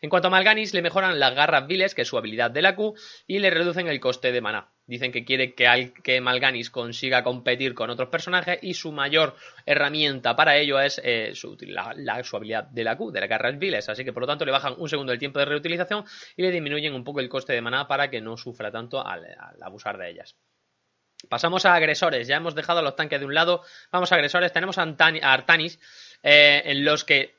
En 0.00 0.10
cuanto 0.10 0.28
a 0.28 0.30
Malganis, 0.30 0.74
le 0.74 0.82
mejoran 0.82 1.18
las 1.18 1.34
garras 1.34 1.66
viles, 1.66 1.94
que 1.94 2.02
es 2.02 2.08
su 2.08 2.18
habilidad 2.18 2.50
de 2.50 2.62
la 2.62 2.76
Q, 2.76 2.94
y 3.26 3.38
le 3.38 3.50
reducen 3.50 3.88
el 3.88 4.00
coste 4.00 4.32
de 4.32 4.40
maná. 4.40 4.72
Dicen 4.86 5.10
que 5.10 5.24
quiere 5.24 5.54
que, 5.54 5.92
que 6.04 6.20
Malganis 6.20 6.70
consiga 6.70 7.24
competir 7.24 7.74
con 7.74 7.90
otros 7.90 8.08
personajes 8.08 8.60
y 8.62 8.74
su 8.74 8.92
mayor 8.92 9.34
herramienta 9.64 10.36
para 10.36 10.56
ello 10.56 10.78
es 10.78 11.00
eh, 11.02 11.32
su, 11.34 11.56
habilidad 11.56 12.64
de 12.64 12.84
la 12.84 12.96
Q, 12.96 13.10
de 13.10 13.20
las 13.20 13.28
garras 13.28 13.58
viles. 13.58 13.88
Así 13.88 14.04
que 14.04 14.12
por 14.12 14.22
lo 14.22 14.26
tanto 14.28 14.44
le 14.44 14.52
bajan 14.52 14.74
un 14.78 14.88
segundo 14.88 15.12
el 15.12 15.18
tiempo 15.18 15.40
de 15.40 15.46
reutilización 15.46 16.04
y 16.36 16.42
le 16.42 16.52
disminuyen 16.52 16.94
un 16.94 17.02
poco 17.02 17.18
el 17.18 17.28
coste 17.28 17.52
de 17.52 17.62
maná 17.62 17.88
para 17.88 18.10
que 18.10 18.20
no 18.20 18.36
sufra 18.36 18.70
tanto 18.70 19.04
al, 19.04 19.26
abusar 19.60 19.98
de 19.98 20.10
ellas. 20.10 20.36
Pasamos 21.28 21.66
a 21.66 21.74
agresores. 21.74 22.28
Ya 22.28 22.36
hemos 22.36 22.54
dejado 22.54 22.78
a 22.78 22.82
los 22.82 22.94
tanques 22.94 23.18
de 23.18 23.26
un 23.26 23.34
lado. 23.34 23.62
Vamos 23.90 24.12
a 24.12 24.14
agresores. 24.14 24.52
Tenemos 24.52 24.78
a, 24.78 24.82
Artanis, 25.22 25.80
eh, 26.22 26.62
en 26.64 26.84
los 26.84 27.04
que 27.04 27.35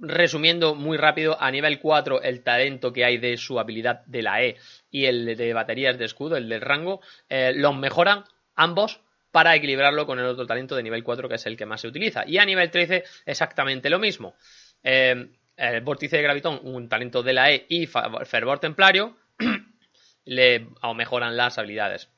resumiendo 0.00 0.74
muy 0.74 0.96
rápido, 0.96 1.40
a 1.40 1.50
nivel 1.50 1.78
4 1.80 2.22
el 2.22 2.42
talento 2.42 2.92
que 2.92 3.04
hay 3.04 3.18
de 3.18 3.36
su 3.36 3.58
habilidad 3.58 4.04
de 4.06 4.22
la 4.22 4.42
E 4.42 4.56
y 4.90 5.06
el 5.06 5.36
de 5.36 5.52
baterías 5.52 5.98
de 5.98 6.04
escudo, 6.04 6.36
el 6.36 6.48
del 6.48 6.60
rango, 6.60 7.00
eh, 7.28 7.52
los 7.54 7.76
mejoran 7.76 8.24
ambos 8.54 9.00
para 9.30 9.54
equilibrarlo 9.54 10.06
con 10.06 10.18
el 10.18 10.26
otro 10.26 10.46
talento 10.46 10.76
de 10.76 10.82
nivel 10.82 11.04
4 11.04 11.28
que 11.28 11.34
es 11.34 11.46
el 11.46 11.56
que 11.56 11.66
más 11.66 11.80
se 11.80 11.88
utiliza. 11.88 12.24
Y 12.26 12.38
a 12.38 12.44
nivel 12.44 12.70
13 12.70 13.04
exactamente 13.26 13.90
lo 13.90 13.98
mismo. 13.98 14.34
Eh, 14.82 15.30
el 15.56 15.80
vórtice 15.80 16.16
de 16.16 16.22
gravitón, 16.22 16.60
un 16.62 16.88
talento 16.88 17.22
de 17.22 17.32
la 17.32 17.50
E 17.50 17.66
y 17.68 17.86
fervor 17.86 18.58
templario, 18.58 19.16
le 20.24 20.68
mejoran 20.94 21.36
las 21.36 21.58
habilidades. 21.58 22.10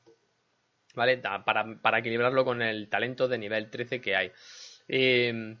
¿Vale? 0.95 1.17
Para, 1.17 1.79
para, 1.81 1.99
equilibrarlo 1.99 2.43
con 2.43 2.61
el 2.61 2.89
talento 2.89 3.27
de 3.27 3.37
nivel 3.37 3.69
13 3.69 4.01
que 4.01 4.15
hay. 4.15 4.31
Eh, 4.87 5.55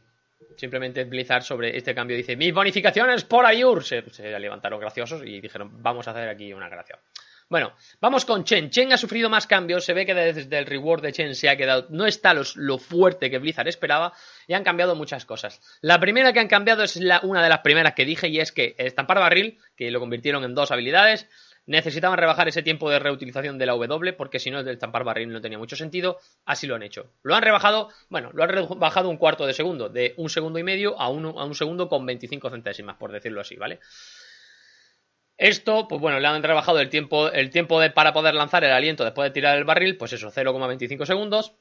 Simplemente 0.57 1.03
Blizzard 1.05 1.43
sobre 1.43 1.75
este 1.77 1.95
cambio 1.95 2.17
dice, 2.17 2.35
mis 2.35 2.53
bonificaciones 2.53 3.23
por 3.23 3.45
Ayur. 3.45 3.83
Se, 3.83 4.03
levantaron 4.39 4.79
graciosos 4.79 5.21
y 5.25 5.39
dijeron, 5.41 5.81
vamos 5.81 6.07
a 6.07 6.11
hacer 6.11 6.27
aquí 6.29 6.53
una 6.53 6.69
gracia. 6.69 6.99
Bueno, 7.49 7.73
vamos 7.99 8.25
con 8.25 8.43
Chen. 8.43 8.69
Chen 8.69 8.93
ha 8.93 8.97
sufrido 8.97 9.29
más 9.29 9.47
cambios. 9.47 9.83
Se 9.83 9.93
ve 9.93 10.05
que 10.05 10.13
desde 10.13 10.57
el 10.57 10.67
reward 10.67 11.01
de 11.01 11.11
Chen 11.11 11.33
se 11.33 11.49
ha 11.49 11.57
quedado. 11.57 11.87
No 11.89 12.05
está 12.05 12.33
lo 12.33 12.77
fuerte 12.77 13.31
que 13.31 13.39
Blizzard 13.39 13.67
esperaba. 13.67 14.13
Y 14.47 14.53
han 14.53 14.63
cambiado 14.63 14.95
muchas 14.95 15.25
cosas. 15.25 15.59
La 15.81 15.99
primera 15.99 16.31
que 16.31 16.39
han 16.39 16.47
cambiado 16.47 16.83
es 16.83 16.97
la, 16.97 17.21
una 17.23 17.41
de 17.41 17.49
las 17.49 17.59
primeras 17.59 17.95
que 17.95 18.05
dije. 18.05 18.27
Y 18.27 18.39
es 18.39 18.51
que 18.51 18.75
estampar 18.77 19.17
barril, 19.17 19.57
que 19.75 19.89
lo 19.89 19.99
convirtieron 19.99 20.43
en 20.43 20.53
dos 20.53 20.71
habilidades 20.71 21.27
necesitaban 21.69 22.17
rebajar 22.17 22.47
ese 22.47 22.63
tiempo 22.63 22.89
de 22.89 22.99
reutilización 22.99 23.57
de 23.57 23.67
la 23.67 23.73
W 23.73 24.13
porque 24.13 24.39
si 24.39 24.49
no 24.49 24.59
el 24.59 24.65
del 24.65 24.73
estampar 24.73 25.03
barril 25.03 25.31
no 25.31 25.39
tenía 25.39 25.59
mucho 25.59 25.75
sentido, 25.75 26.17
así 26.43 26.65
lo 26.65 26.75
han 26.75 26.83
hecho. 26.83 27.11
Lo 27.21 27.35
han 27.35 27.43
rebajado, 27.43 27.89
bueno, 28.09 28.31
lo 28.33 28.43
han 28.43 28.49
rebajado 28.49 29.09
un 29.09 29.17
cuarto 29.17 29.45
de 29.45 29.53
segundo, 29.53 29.87
de 29.87 30.15
un 30.17 30.29
segundo 30.29 30.57
y 30.57 30.63
medio 30.63 30.99
a, 30.99 31.05
a 31.05 31.09
un 31.09 31.55
segundo 31.55 31.87
con 31.87 32.05
25 32.05 32.49
centésimas, 32.49 32.97
por 32.97 33.11
decirlo 33.11 33.39
así, 33.41 33.55
¿vale? 33.55 33.79
Esto, 35.37 35.87
pues 35.87 36.01
bueno, 36.01 36.19
le 36.19 36.27
han 36.27 36.43
rebajado 36.43 36.79
el 36.79 36.89
tiempo, 36.89 37.29
el 37.29 37.49
tiempo 37.49 37.79
de, 37.79 37.91
para 37.91 38.13
poder 38.13 38.33
lanzar 38.33 38.63
el 38.63 38.71
aliento 38.71 39.05
después 39.05 39.29
de 39.29 39.33
tirar 39.33 39.57
el 39.57 39.63
barril, 39.63 39.95
pues 39.95 40.11
eso, 40.11 40.31
0,25 40.31 41.05
segundos. 41.05 41.53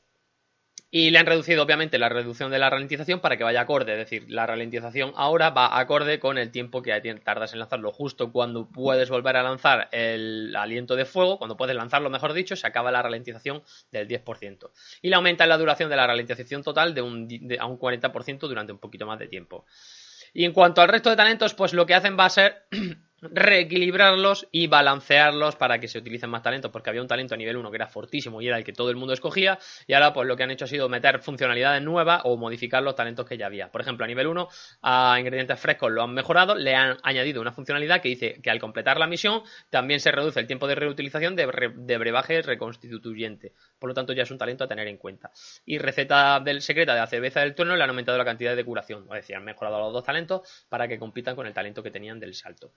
Y 0.90 1.10
le 1.10 1.18
han 1.18 1.26
reducido, 1.26 1.62
obviamente, 1.62 1.98
la 1.98 2.08
reducción 2.08 2.50
de 2.50 2.58
la 2.58 2.70
ralentización 2.70 3.20
para 3.20 3.36
que 3.36 3.44
vaya 3.44 3.60
acorde. 3.60 3.92
Es 3.92 3.98
decir, 3.98 4.24
la 4.28 4.46
ralentización 4.46 5.12
ahora 5.16 5.50
va 5.50 5.78
acorde 5.78 6.18
con 6.18 6.38
el 6.38 6.50
tiempo 6.50 6.80
que 6.80 6.98
tardas 7.22 7.52
en 7.52 7.58
lanzarlo. 7.58 7.92
Justo 7.92 8.32
cuando 8.32 8.70
puedes 8.70 9.10
volver 9.10 9.36
a 9.36 9.42
lanzar 9.42 9.88
el 9.92 10.56
aliento 10.56 10.96
de 10.96 11.04
fuego, 11.04 11.36
cuando 11.36 11.58
puedes 11.58 11.76
lanzarlo, 11.76 12.08
mejor 12.08 12.32
dicho, 12.32 12.56
se 12.56 12.66
acaba 12.66 12.90
la 12.90 13.02
ralentización 13.02 13.62
del 13.92 14.08
10%. 14.08 14.70
Y 15.02 15.10
le 15.10 15.16
aumenta 15.16 15.46
la 15.46 15.58
duración 15.58 15.90
de 15.90 15.96
la 15.96 16.06
ralentización 16.06 16.62
total 16.62 16.94
de 16.94 17.02
un, 17.02 17.28
a 17.58 17.66
un 17.66 17.78
40% 17.78 18.38
durante 18.40 18.72
un 18.72 18.78
poquito 18.78 19.04
más 19.04 19.18
de 19.18 19.28
tiempo. 19.28 19.66
Y 20.32 20.46
en 20.46 20.52
cuanto 20.52 20.80
al 20.80 20.88
resto 20.88 21.10
de 21.10 21.16
talentos, 21.16 21.52
pues 21.52 21.74
lo 21.74 21.84
que 21.84 21.94
hacen 21.94 22.18
va 22.18 22.24
a 22.24 22.30
ser 22.30 22.66
reequilibrarlos 23.20 24.48
y 24.52 24.66
balancearlos 24.66 25.56
para 25.56 25.78
que 25.78 25.88
se 25.88 25.98
utilicen 25.98 26.30
más 26.30 26.42
talentos, 26.42 26.70
porque 26.70 26.90
había 26.90 27.02
un 27.02 27.08
talento 27.08 27.34
a 27.34 27.36
nivel 27.36 27.56
1 27.56 27.70
que 27.70 27.76
era 27.76 27.88
fortísimo 27.88 28.40
y 28.40 28.48
era 28.48 28.58
el 28.58 28.64
que 28.64 28.72
todo 28.72 28.90
el 28.90 28.96
mundo 28.96 29.12
escogía, 29.14 29.58
y 29.86 29.94
ahora 29.94 30.12
pues 30.12 30.26
lo 30.26 30.36
que 30.36 30.44
han 30.44 30.50
hecho 30.50 30.64
ha 30.64 30.68
sido 30.68 30.88
meter 30.88 31.20
funcionalidades 31.20 31.82
nuevas 31.82 32.22
o 32.24 32.36
modificar 32.36 32.82
los 32.82 32.94
talentos 32.94 33.26
que 33.26 33.36
ya 33.36 33.46
había. 33.46 33.70
Por 33.70 33.80
ejemplo, 33.80 34.04
a 34.04 34.08
nivel 34.08 34.26
1, 34.26 34.48
a 34.82 35.16
ingredientes 35.18 35.58
frescos 35.58 35.90
lo 35.90 36.02
han 36.02 36.14
mejorado, 36.14 36.54
le 36.54 36.74
han 36.74 36.96
añadido 37.02 37.40
una 37.40 37.52
funcionalidad 37.52 38.00
que 38.00 38.08
dice 38.08 38.40
que 38.42 38.50
al 38.50 38.60
completar 38.60 38.98
la 38.98 39.06
misión 39.06 39.42
también 39.70 40.00
se 40.00 40.12
reduce 40.12 40.40
el 40.40 40.46
tiempo 40.46 40.66
de 40.66 40.74
reutilización 40.74 41.36
de, 41.36 41.46
brebaje 41.98 42.42
reconstituyente. 42.42 43.52
Por 43.78 43.88
lo 43.88 43.94
tanto, 43.94 44.12
ya 44.12 44.22
es 44.22 44.30
un 44.30 44.38
talento 44.38 44.64
a 44.64 44.68
tener 44.68 44.86
en 44.88 44.96
cuenta. 44.96 45.30
Y 45.64 45.78
receta 45.78 46.40
del 46.40 46.62
secreta 46.62 46.94
de 46.94 47.00
la 47.00 47.06
cerveza 47.06 47.40
del 47.40 47.54
turno 47.54 47.76
le 47.76 47.82
han 47.82 47.90
aumentado 47.90 48.18
la 48.18 48.24
cantidad 48.24 48.54
de 48.54 48.64
curación, 48.64 49.04
es 49.04 49.14
decir, 49.14 49.36
han 49.36 49.44
mejorado 49.44 49.78
los 49.78 49.92
dos 49.92 50.04
talentos 50.04 50.66
para 50.68 50.86
que 50.86 50.98
compitan 50.98 51.34
con 51.34 51.46
el 51.46 51.52
talento 51.52 51.82
que 51.82 51.90
tenían 51.90 52.20
del 52.20 52.34
salto. 52.34 52.72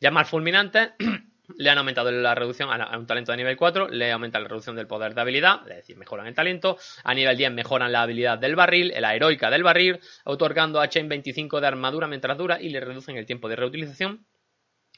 Ya 0.00 0.10
más 0.10 0.28
fulminante, 0.28 0.92
le 1.56 1.70
han 1.70 1.78
aumentado 1.78 2.10
la 2.10 2.34
reducción 2.34 2.70
a, 2.70 2.98
un 2.98 3.06
talento 3.06 3.32
de 3.32 3.38
nivel 3.38 3.56
4, 3.56 3.88
le 3.88 4.12
aumenta 4.12 4.40
la 4.40 4.48
reducción 4.48 4.76
del 4.76 4.86
poder 4.86 5.14
de 5.14 5.20
habilidad, 5.20 5.60
es 5.68 5.76
decir, 5.76 5.96
mejoran 5.96 6.26
el 6.26 6.34
talento. 6.34 6.78
A 7.04 7.14
nivel 7.14 7.36
10 7.36 7.52
mejoran 7.52 7.92
la 7.92 8.02
habilidad 8.02 8.38
del 8.38 8.56
barril, 8.56 8.92
la 8.98 9.14
heroica 9.14 9.50
del 9.50 9.62
barril, 9.62 10.00
otorgando 10.24 10.80
a 10.80 10.88
Chain 10.88 11.08
25 11.08 11.60
de 11.60 11.66
armadura 11.66 12.06
mientras 12.06 12.38
dura 12.38 12.60
y 12.60 12.70
le 12.70 12.80
reducen 12.80 13.16
el 13.16 13.26
tiempo 13.26 13.48
de 13.48 13.56
reutilización. 13.56 14.24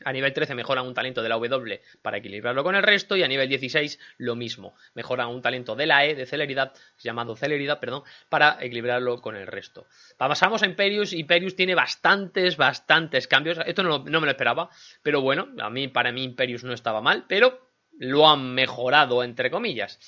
A 0.05 0.13
nivel 0.13 0.35
13 0.35 0.55
mejoran 0.55 0.87
un 0.87 0.93
talento 0.93 1.23
de 1.23 1.29
la 1.31 1.37
W 1.37 1.81
para 2.03 2.19
equilibrarlo 2.19 2.63
con 2.63 2.75
el 2.75 2.83
resto 2.83 3.17
y 3.17 3.23
a 3.23 3.29
nivel 3.29 3.49
16 3.49 3.99
lo 4.19 4.37
mismo. 4.37 4.75
Mejoran 4.95 5.29
un 5.29 5.41
talento 5.41 5.75
de 5.75 5.87
la 5.87 6.05
E 6.05 6.15
de 6.15 6.27
celeridad, 6.27 6.75
llamado 6.99 7.35
celeridad, 7.35 7.81
perdón, 7.81 8.03
para 8.29 8.59
equilibrarlo 8.61 9.23
con 9.23 9.37
el 9.37 9.47
resto. 9.47 9.87
Pasamos 10.19 10.63
a 10.63 10.67
Imperius. 10.67 11.15
Imperius 11.15 11.57
tiene 11.57 11.75
bastantes, 11.75 12.59
bastantes 12.59 13.27
cambios. 13.27 13.59
Esto 13.65 13.83
no, 13.83 14.01
no 14.01 14.21
me 14.21 14.27
lo 14.27 14.33
esperaba, 14.33 14.69
pero 15.03 15.23
bueno, 15.23 15.49
a 15.61 15.71
mí, 15.71 15.89
para 15.89 16.13
mí 16.13 16.25
Imperius 16.25 16.65
no 16.65 16.75
estaba 16.75 17.01
mal, 17.01 17.25
pero 17.27 17.67
lo 17.99 18.29
han 18.29 18.55
mejorado 18.55 19.25
entre 19.25 19.51
comillas. 19.51 19.99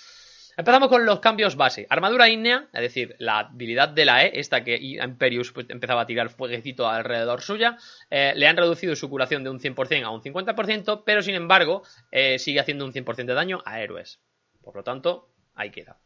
Empezamos 0.59 0.89
con 0.89 1.07
los 1.07 1.21
cambios 1.21 1.55
base. 1.55 1.87
Armadura 1.89 2.29
ígnea, 2.29 2.67
es 2.73 2.81
decir, 2.81 3.15
la 3.21 3.39
habilidad 3.39 3.91
de 3.91 4.05
la 4.05 4.25
E, 4.25 4.41
esta 4.41 4.65
que 4.65 4.77
Imperius 4.77 5.53
pues, 5.53 5.71
empezaba 5.71 6.01
a 6.01 6.07
tirar 6.07 6.31
fueguecito 6.31 6.89
alrededor 6.89 7.43
suya, 7.43 7.79
eh, 8.11 8.33
le 8.35 8.49
han 8.49 8.57
reducido 8.57 8.97
su 8.97 9.09
curación 9.09 9.45
de 9.45 9.51
un 9.51 9.61
100% 9.61 10.03
a 10.03 10.11
un 10.11 10.21
50%, 10.21 11.05
pero 11.07 11.23
sin 11.23 11.37
embargo 11.37 11.85
eh, 12.11 12.41
sigue 12.41 12.59
haciendo 12.59 12.85
un 12.85 12.93
100% 12.93 13.27
de 13.27 13.35
daño 13.35 13.63
a 13.65 13.81
héroes. 13.81 14.19
Por 14.61 14.75
lo 14.75 14.83
tanto, 14.83 15.29
ahí 15.55 15.71
queda. 15.71 16.01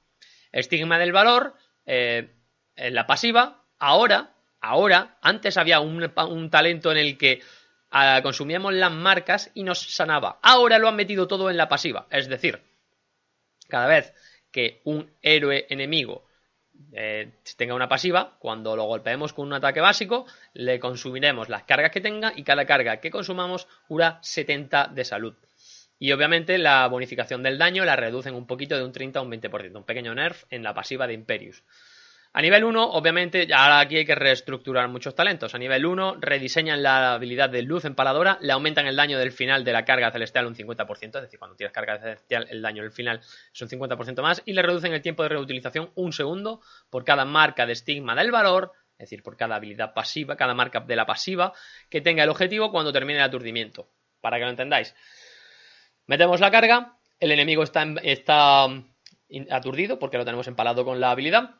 Estigma 0.52 0.98
del 0.98 1.12
valor, 1.12 1.54
eh, 1.86 2.34
en 2.76 2.94
la 2.94 3.06
pasiva, 3.06 3.64
ahora, 3.78 4.34
ahora, 4.60 5.16
antes 5.22 5.56
había 5.56 5.80
un, 5.80 6.50
talento 6.50 6.92
en 6.92 6.98
el 6.98 7.16
que 7.16 7.40
ah, 7.90 8.20
consumíamos 8.22 8.74
las 8.74 8.92
marcas 8.92 9.50
y 9.54 9.62
nos 9.62 9.80
sanaba. 9.94 10.40
Ahora 10.42 10.78
lo 10.78 10.88
han 10.88 10.96
metido 10.96 11.26
todo 11.26 11.48
en 11.48 11.56
la 11.56 11.70
pasiva, 11.70 12.06
es 12.10 12.28
decir, 12.28 12.60
cada 13.70 13.86
vez 13.86 14.12
que 14.52 14.80
un 14.84 15.10
héroe 15.22 15.66
enemigo 15.68 16.24
eh, 16.92 17.32
tenga 17.56 17.74
una 17.74 17.88
pasiva, 17.88 18.36
cuando 18.38 18.76
lo 18.76 18.84
golpeemos 18.84 19.32
con 19.32 19.46
un 19.46 19.54
ataque 19.54 19.80
básico, 19.80 20.26
le 20.54 20.78
consumiremos 20.78 21.48
las 21.48 21.64
cargas 21.64 21.90
que 21.90 22.00
tenga 22.00 22.32
y 22.36 22.44
cada 22.44 22.66
carga 22.66 23.00
que 23.00 23.10
consumamos 23.10 23.66
cura 23.88 24.18
70 24.22 24.88
de 24.88 25.04
salud. 25.04 25.34
Y 25.98 26.12
obviamente 26.12 26.58
la 26.58 26.86
bonificación 26.88 27.42
del 27.42 27.58
daño 27.58 27.84
la 27.84 27.96
reducen 27.96 28.34
un 28.34 28.46
poquito 28.46 28.76
de 28.76 28.84
un 28.84 28.92
30 28.92 29.18
a 29.18 29.22
un 29.22 29.30
20%, 29.30 29.76
un 29.76 29.84
pequeño 29.84 30.14
nerf 30.14 30.44
en 30.50 30.62
la 30.62 30.74
pasiva 30.74 31.06
de 31.06 31.14
Imperius. 31.14 31.62
A 32.34 32.40
nivel 32.40 32.64
1, 32.64 32.92
obviamente, 32.92 33.46
ahora 33.52 33.80
aquí 33.80 33.98
hay 33.98 34.06
que 34.06 34.14
reestructurar 34.14 34.88
muchos 34.88 35.14
talentos. 35.14 35.54
A 35.54 35.58
nivel 35.58 35.84
1, 35.84 36.16
rediseñan 36.18 36.82
la 36.82 37.12
habilidad 37.12 37.50
de 37.50 37.60
luz 37.60 37.84
empaladora, 37.84 38.38
le 38.40 38.52
aumentan 38.52 38.86
el 38.86 38.96
daño 38.96 39.18
del 39.18 39.32
final 39.32 39.64
de 39.64 39.72
la 39.72 39.84
carga 39.84 40.10
celestial 40.10 40.46
un 40.46 40.54
50%, 40.54 41.16
es 41.16 41.22
decir, 41.22 41.38
cuando 41.38 41.56
tienes 41.56 41.74
carga 41.74 41.98
celestial, 41.98 42.46
el 42.48 42.62
daño 42.62 42.82
del 42.82 42.90
final 42.90 43.20
es 43.20 43.60
un 43.60 43.68
50% 43.68 44.22
más, 44.22 44.42
y 44.46 44.54
le 44.54 44.62
reducen 44.62 44.94
el 44.94 45.02
tiempo 45.02 45.22
de 45.22 45.28
reutilización 45.28 45.90
un 45.94 46.14
segundo 46.14 46.62
por 46.88 47.04
cada 47.04 47.26
marca 47.26 47.66
de 47.66 47.74
estigma 47.74 48.14
del 48.14 48.30
valor, 48.30 48.72
es 48.92 49.10
decir, 49.10 49.22
por 49.22 49.36
cada 49.36 49.56
habilidad 49.56 49.92
pasiva, 49.92 50.34
cada 50.34 50.54
marca 50.54 50.80
de 50.80 50.96
la 50.96 51.04
pasiva 51.04 51.52
que 51.90 52.00
tenga 52.00 52.22
el 52.22 52.30
objetivo 52.30 52.70
cuando 52.70 52.94
termine 52.94 53.18
el 53.18 53.24
aturdimiento. 53.26 53.90
Para 54.22 54.38
que 54.38 54.44
lo 54.44 54.50
entendáis. 54.50 54.94
Metemos 56.06 56.40
la 56.40 56.50
carga, 56.50 56.96
el 57.20 57.32
enemigo 57.32 57.62
está, 57.62 57.84
está 58.02 58.68
aturdido 59.50 59.98
porque 59.98 60.16
lo 60.16 60.24
tenemos 60.24 60.46
empalado 60.46 60.84
con 60.84 60.98
la 60.98 61.10
habilidad 61.10 61.56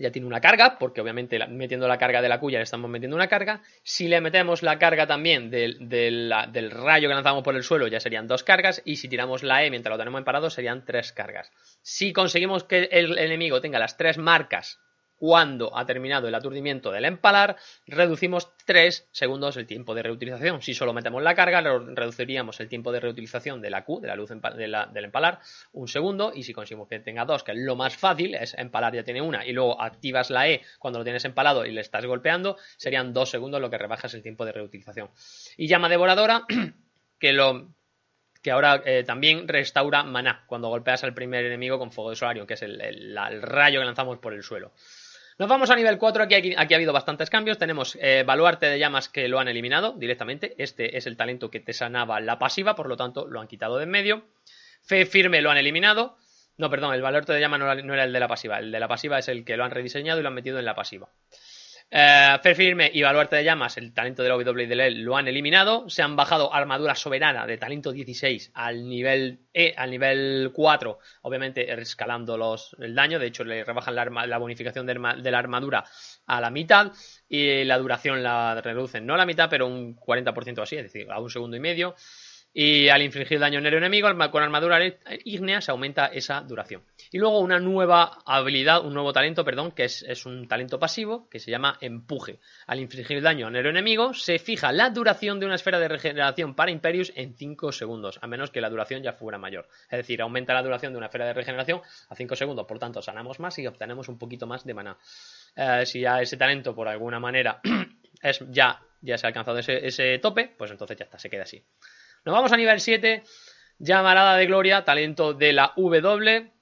ya 0.00 0.10
tiene 0.10 0.26
una 0.26 0.40
carga, 0.40 0.78
porque 0.78 1.00
obviamente 1.00 1.38
metiendo 1.48 1.86
la 1.86 1.98
carga 1.98 2.22
de 2.22 2.28
la 2.28 2.40
cuya 2.40 2.58
le 2.58 2.64
estamos 2.64 2.90
metiendo 2.90 3.16
una 3.16 3.28
carga. 3.28 3.62
Si 3.82 4.08
le 4.08 4.20
metemos 4.20 4.62
la 4.62 4.78
carga 4.78 5.06
también 5.06 5.50
del, 5.50 5.88
del, 5.88 6.70
rayo 6.70 7.08
que 7.08 7.14
lanzamos 7.14 7.44
por 7.44 7.54
el 7.54 7.62
suelo, 7.62 7.86
ya 7.86 8.00
serían 8.00 8.26
dos 8.26 8.42
cargas. 8.42 8.82
Y 8.84 8.96
si 8.96 9.08
tiramos 9.08 9.42
la 9.42 9.64
E 9.64 9.70
mientras 9.70 9.92
lo 9.92 9.98
tenemos 9.98 10.22
parado, 10.22 10.50
serían 10.50 10.84
tres 10.84 11.12
cargas. 11.12 11.52
Si 11.82 12.12
conseguimos 12.12 12.64
que 12.64 12.88
el 12.90 13.18
enemigo 13.18 13.60
tenga 13.60 13.78
las 13.78 13.96
tres 13.96 14.18
marcas 14.18 14.80
cuando 15.20 15.76
ha 15.76 15.84
terminado 15.84 16.28
el 16.28 16.34
aturdimiento 16.34 16.90
del 16.90 17.04
empalar, 17.04 17.56
reducimos 17.86 18.56
3 18.64 19.10
segundos 19.12 19.58
el 19.58 19.66
tiempo 19.66 19.94
de 19.94 20.02
reutilización. 20.02 20.62
Si 20.62 20.72
solo 20.72 20.94
metemos 20.94 21.22
la 21.22 21.34
carga, 21.34 21.60
reduciríamos 21.60 22.58
el 22.58 22.70
tiempo 22.70 22.90
de 22.90 23.00
reutilización 23.00 23.60
de 23.60 23.68
la 23.68 23.84
Q, 23.84 24.00
de 24.00 24.08
la 24.08 24.16
luz 24.16 24.30
del 24.30 25.04
empalar, 25.04 25.40
un 25.72 25.88
segundo. 25.88 26.32
Y 26.34 26.44
si 26.44 26.54
conseguimos 26.54 26.88
que 26.88 27.00
tenga 27.00 27.26
dos, 27.26 27.44
que 27.44 27.52
es 27.52 27.58
lo 27.58 27.76
más 27.76 27.98
fácil, 27.98 28.34
es 28.34 28.54
empalar 28.54 28.94
ya 28.94 29.04
tiene 29.04 29.20
una, 29.20 29.44
y 29.44 29.52
luego 29.52 29.78
activas 29.82 30.30
la 30.30 30.48
E 30.48 30.62
cuando 30.78 31.00
lo 31.00 31.04
tienes 31.04 31.26
empalado 31.26 31.66
y 31.66 31.72
le 31.72 31.82
estás 31.82 32.06
golpeando, 32.06 32.56
serían 32.78 33.12
dos 33.12 33.28
segundos 33.28 33.60
lo 33.60 33.68
que 33.68 33.76
rebajas 33.76 34.14
el 34.14 34.22
tiempo 34.22 34.46
de 34.46 34.52
reutilización. 34.52 35.10
Y 35.58 35.68
llama 35.68 35.90
devoradora, 35.90 36.46
que 37.18 37.34
lo 37.34 37.74
que 38.40 38.52
ahora 38.52 38.82
eh, 38.86 39.04
también 39.04 39.46
restaura 39.48 40.02
maná 40.02 40.44
cuando 40.46 40.68
golpeas 40.68 41.04
al 41.04 41.12
primer 41.12 41.44
enemigo 41.44 41.78
con 41.78 41.92
fuego 41.92 42.08
de 42.08 42.16
solario, 42.16 42.46
que 42.46 42.54
es 42.54 42.62
el 42.62 43.42
rayo 43.42 43.80
que 43.80 43.84
lanzamos 43.84 44.16
por 44.16 44.32
el 44.32 44.42
suelo. 44.42 44.72
Nos 45.40 45.48
vamos 45.48 45.70
a 45.70 45.74
nivel 45.74 45.96
4, 45.96 46.24
aquí, 46.24 46.34
aquí, 46.34 46.74
ha 46.74 46.76
habido 46.76 46.92
bastantes 46.92 47.30
cambios. 47.30 47.56
Tenemos 47.56 47.96
eh, 47.98 48.24
Baluarte 48.26 48.66
de 48.66 48.78
Llamas 48.78 49.08
que 49.08 49.26
lo 49.26 49.38
han 49.38 49.48
eliminado 49.48 49.94
directamente. 49.94 50.54
Este 50.58 50.98
es 50.98 51.06
el 51.06 51.16
talento 51.16 51.50
que 51.50 51.60
te 51.60 51.72
sanaba 51.72 52.20
la 52.20 52.38
pasiva, 52.38 52.76
por 52.76 52.90
lo 52.90 52.98
tanto 52.98 53.26
lo 53.26 53.40
han 53.40 53.48
quitado 53.48 53.78
de 53.78 53.84
en 53.84 53.90
medio. 53.90 54.22
Fe 54.82 55.06
Firme 55.06 55.40
lo 55.40 55.50
han 55.50 55.56
eliminado. 55.56 56.18
No, 56.58 56.68
perdón, 56.68 56.92
el 56.92 57.00
Baluarte 57.00 57.32
de 57.32 57.40
Llamas 57.40 57.58
no 57.58 57.94
era 57.94 58.04
el 58.04 58.12
de 58.12 58.20
la 58.20 58.28
pasiva. 58.28 58.58
El 58.58 58.70
de 58.70 58.80
la 58.80 58.86
pasiva 58.86 59.18
es 59.18 59.28
el 59.28 59.46
que 59.46 59.56
lo 59.56 59.64
han 59.64 59.70
rediseñado 59.70 60.20
y 60.20 60.22
lo 60.22 60.28
han 60.28 60.34
metido 60.34 60.58
en 60.58 60.66
la 60.66 60.74
pasiva. 60.74 61.08
Eh, 61.92 62.38
Fer 62.40 62.54
Firme 62.54 62.88
y 62.94 63.02
Baluarte 63.02 63.34
de 63.34 63.42
Llamas, 63.42 63.76
el 63.76 63.92
talento 63.92 64.22
de 64.22 64.28
la 64.28 64.36
WWE, 64.36 64.90
lo 64.92 65.16
han 65.16 65.26
eliminado. 65.26 65.90
Se 65.90 66.02
han 66.02 66.14
bajado 66.14 66.54
Armadura 66.54 66.94
Soberana 66.94 67.46
de 67.46 67.58
talento 67.58 67.90
16 67.90 68.52
al 68.54 68.88
nivel 68.88 69.40
E, 69.52 69.74
al 69.76 69.90
nivel 69.90 70.52
4, 70.54 70.98
obviamente 71.22 71.72
escalando 71.80 72.36
los, 72.36 72.76
el 72.78 72.94
daño. 72.94 73.18
De 73.18 73.26
hecho, 73.26 73.42
le 73.42 73.64
rebajan 73.64 73.96
la, 73.96 74.38
bonificación 74.38 74.86
de, 74.86 74.94
la 74.94 75.38
armadura 75.38 75.84
a 76.26 76.40
la 76.40 76.50
mitad 76.50 76.92
y 77.28 77.64
la 77.64 77.78
duración 77.78 78.22
la 78.22 78.60
reducen, 78.60 79.04
no 79.04 79.14
a 79.14 79.18
la 79.18 79.26
mitad, 79.26 79.50
pero 79.50 79.66
un 79.66 79.96
40% 79.96 80.62
así, 80.62 80.76
es 80.76 80.84
decir, 80.84 81.10
a 81.10 81.18
un 81.18 81.28
segundo 81.28 81.56
y 81.56 81.60
medio. 81.60 81.96
Y 82.52 82.88
al 82.88 83.02
infligir 83.02 83.38
daño 83.38 83.60
en 83.60 83.66
el 83.66 83.74
enemigo 83.74 84.08
con 84.30 84.42
armadura 84.42 84.80
ígnea 85.24 85.60
se 85.60 85.70
aumenta 85.70 86.06
esa 86.06 86.40
duración. 86.40 86.82
Y 87.12 87.18
luego 87.18 87.38
una 87.38 87.60
nueva 87.60 88.18
habilidad, 88.26 88.84
un 88.84 88.92
nuevo 88.92 89.12
talento, 89.12 89.44
perdón, 89.44 89.70
que 89.70 89.84
es, 89.84 90.26
un 90.26 90.48
talento 90.48 90.78
pasivo 90.78 91.28
que 91.28 91.38
se 91.38 91.50
llama 91.52 91.78
empuje. 91.80 92.40
Al 92.66 92.80
infligir 92.80 93.22
daño 93.22 93.46
en 93.48 93.56
el 93.56 93.66
enemigo 93.66 94.14
se 94.14 94.40
fija 94.40 94.72
la 94.72 94.90
duración 94.90 95.38
de 95.38 95.46
una 95.46 95.54
esfera 95.54 95.78
de 95.78 95.86
regeneración 95.86 96.56
para 96.56 96.72
Imperius 96.72 97.12
en 97.14 97.36
5 97.36 97.70
segundos, 97.70 98.18
a 98.20 98.26
menos 98.26 98.50
que 98.50 98.60
la 98.60 98.68
duración 98.68 99.02
ya 99.02 99.12
fuera 99.12 99.38
mayor. 99.38 99.68
Es 99.88 99.98
decir, 99.98 100.20
aumenta 100.20 100.52
la 100.52 100.62
duración 100.62 100.92
de 100.92 100.98
una 100.98 101.06
esfera 101.06 101.26
de 101.26 101.34
regeneración 101.34 101.82
a 102.08 102.16
5 102.16 102.34
segundos, 102.34 102.66
por 102.66 102.80
tanto 102.80 103.00
sanamos 103.00 103.38
más 103.38 103.56
y 103.60 103.66
obtenemos 103.68 104.08
un 104.08 104.18
poquito 104.18 104.48
más 104.48 104.64
de 104.64 104.74
maná. 104.74 104.98
Eh, 105.54 105.86
si 105.86 106.00
ya 106.00 106.20
ese 106.20 106.36
talento 106.36 106.74
por 106.74 106.88
alguna 106.88 107.20
manera 107.20 107.60
es 108.22 108.44
ya, 108.48 108.82
ya 109.00 109.16
se 109.16 109.26
ha 109.26 109.28
alcanzado 109.28 109.58
ese, 109.58 109.86
ese 109.86 110.18
tope, 110.18 110.52
pues 110.58 110.72
entonces 110.72 110.96
ya 110.96 111.04
está, 111.04 111.16
se 111.16 111.30
queda 111.30 111.44
así. 111.44 111.64
Nos 112.24 112.34
vamos 112.34 112.52
a 112.52 112.56
nivel 112.56 112.80
7. 112.80 113.22
Llamarada 113.78 114.36
de 114.36 114.46
Gloria, 114.46 114.84
talento 114.84 115.32
de 115.32 115.54
la 115.54 115.72
W. 115.74 116.52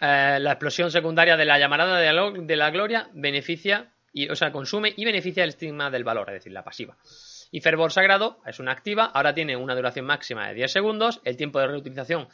Eh, 0.00 0.38
la 0.40 0.52
explosión 0.52 0.90
secundaria 0.90 1.38
de 1.38 1.46
la 1.46 1.58
llamarada 1.58 1.98
de 1.98 2.56
la, 2.56 2.70
Gloria 2.70 3.08
beneficia, 3.14 3.94
y, 4.12 4.28
o 4.28 4.36
sea, 4.36 4.52
consume 4.52 4.92
y 4.94 5.06
beneficia 5.06 5.42
el 5.42 5.50
estigma 5.50 5.90
del 5.90 6.04
valor, 6.04 6.28
es 6.28 6.34
decir, 6.34 6.52
la 6.52 6.64
pasiva. 6.64 6.98
Y 7.50 7.62
Fervor 7.62 7.92
Sagrado 7.92 8.42
es 8.44 8.58
una 8.60 8.72
activa, 8.72 9.06
ahora 9.06 9.32
tiene 9.32 9.56
una 9.56 9.74
duración 9.74 10.04
máxima 10.04 10.48
de 10.48 10.54
10 10.54 10.70
segundos. 10.70 11.22
El 11.24 11.38
tiempo 11.38 11.60
de 11.60 11.68
reutilización 11.68 12.28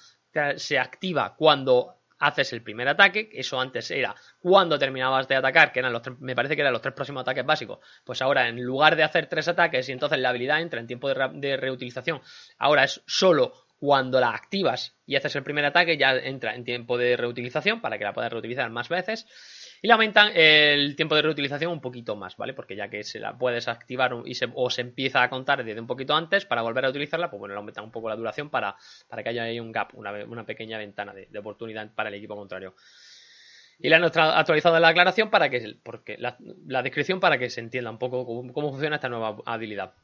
se 0.56 0.78
activa 0.78 1.36
cuando 1.36 1.99
haces 2.20 2.52
el 2.52 2.62
primer 2.62 2.86
ataque, 2.88 3.28
eso 3.32 3.60
antes 3.60 3.90
era 3.90 4.14
cuando 4.38 4.78
terminabas 4.78 5.26
de 5.26 5.36
atacar, 5.36 5.72
que 5.72 5.80
eran 5.80 5.92
los 5.92 6.02
me 6.20 6.36
parece 6.36 6.54
que 6.54 6.60
eran 6.60 6.72
los 6.72 6.82
tres 6.82 6.94
próximos 6.94 7.22
ataques 7.22 7.44
básicos, 7.44 7.80
pues 8.04 8.22
ahora 8.22 8.48
en 8.48 8.62
lugar 8.62 8.94
de 8.94 9.02
hacer 9.02 9.26
tres 9.26 9.48
ataques 9.48 9.88
y 9.88 9.92
entonces 9.92 10.18
la 10.18 10.28
habilidad 10.28 10.60
entra 10.60 10.80
en 10.80 10.86
tiempo 10.86 11.08
de, 11.08 11.56
reutilización, 11.56 12.20
ahora 12.58 12.84
es 12.84 13.02
solo 13.06 13.52
cuando 13.78 14.20
la 14.20 14.30
activas 14.30 14.94
y 15.06 15.16
haces 15.16 15.34
el 15.36 15.42
primer 15.42 15.64
ataque 15.64 15.96
ya 15.96 16.12
entra 16.12 16.54
en 16.54 16.64
tiempo 16.64 16.98
de 16.98 17.16
reutilización 17.16 17.80
para 17.80 17.96
que 17.96 18.04
la 18.04 18.12
puedas 18.12 18.30
reutilizar 18.30 18.68
más 18.70 18.90
veces 18.90 19.26
y 19.82 19.86
le 19.86 19.92
aumentan 19.92 20.30
el 20.34 20.94
tiempo 20.94 21.14
de 21.14 21.22
reutilización 21.22 21.72
un 21.72 21.80
poquito 21.80 22.16
más, 22.16 22.36
¿vale? 22.36 22.52
Porque 22.52 22.76
ya 22.76 22.88
que 22.88 23.02
se 23.02 23.18
la 23.18 23.36
puedes 23.38 23.66
activar 23.68 24.14
y 24.26 24.34
se, 24.34 24.48
o 24.54 24.68
se 24.68 24.82
empieza 24.82 25.22
a 25.22 25.30
contar 25.30 25.64
desde 25.64 25.80
un 25.80 25.86
poquito 25.86 26.14
antes 26.14 26.44
para 26.44 26.62
volver 26.62 26.84
a 26.84 26.90
utilizarla, 26.90 27.30
pues 27.30 27.40
bueno, 27.40 27.54
le 27.54 27.58
aumentan 27.58 27.84
un 27.84 27.90
poco 27.90 28.08
la 28.08 28.16
duración 28.16 28.50
para, 28.50 28.76
para 29.08 29.22
que 29.22 29.30
haya 29.30 29.44
ahí 29.44 29.58
un 29.58 29.72
gap, 29.72 29.92
una, 29.94 30.44
pequeña 30.44 30.78
ventana 30.78 31.14
de, 31.14 31.38
oportunidad 31.38 31.94
para 31.94 32.10
el 32.10 32.16
equipo 32.16 32.36
contrario. 32.36 32.74
Y 33.78 33.88
le 33.88 33.96
han 33.96 34.04
actualizado 34.04 34.78
la 34.78 34.88
aclaración 34.88 35.30
para 35.30 35.48
que, 35.48 35.78
porque 35.82 36.18
la, 36.18 36.36
descripción 36.82 37.18
para 37.18 37.38
que 37.38 37.48
se 37.48 37.60
entienda 37.60 37.90
un 37.90 37.98
poco 37.98 38.26
cómo 38.52 38.70
funciona 38.70 38.96
esta 38.96 39.08
nueva 39.08 39.38
habilidad. 39.46 39.94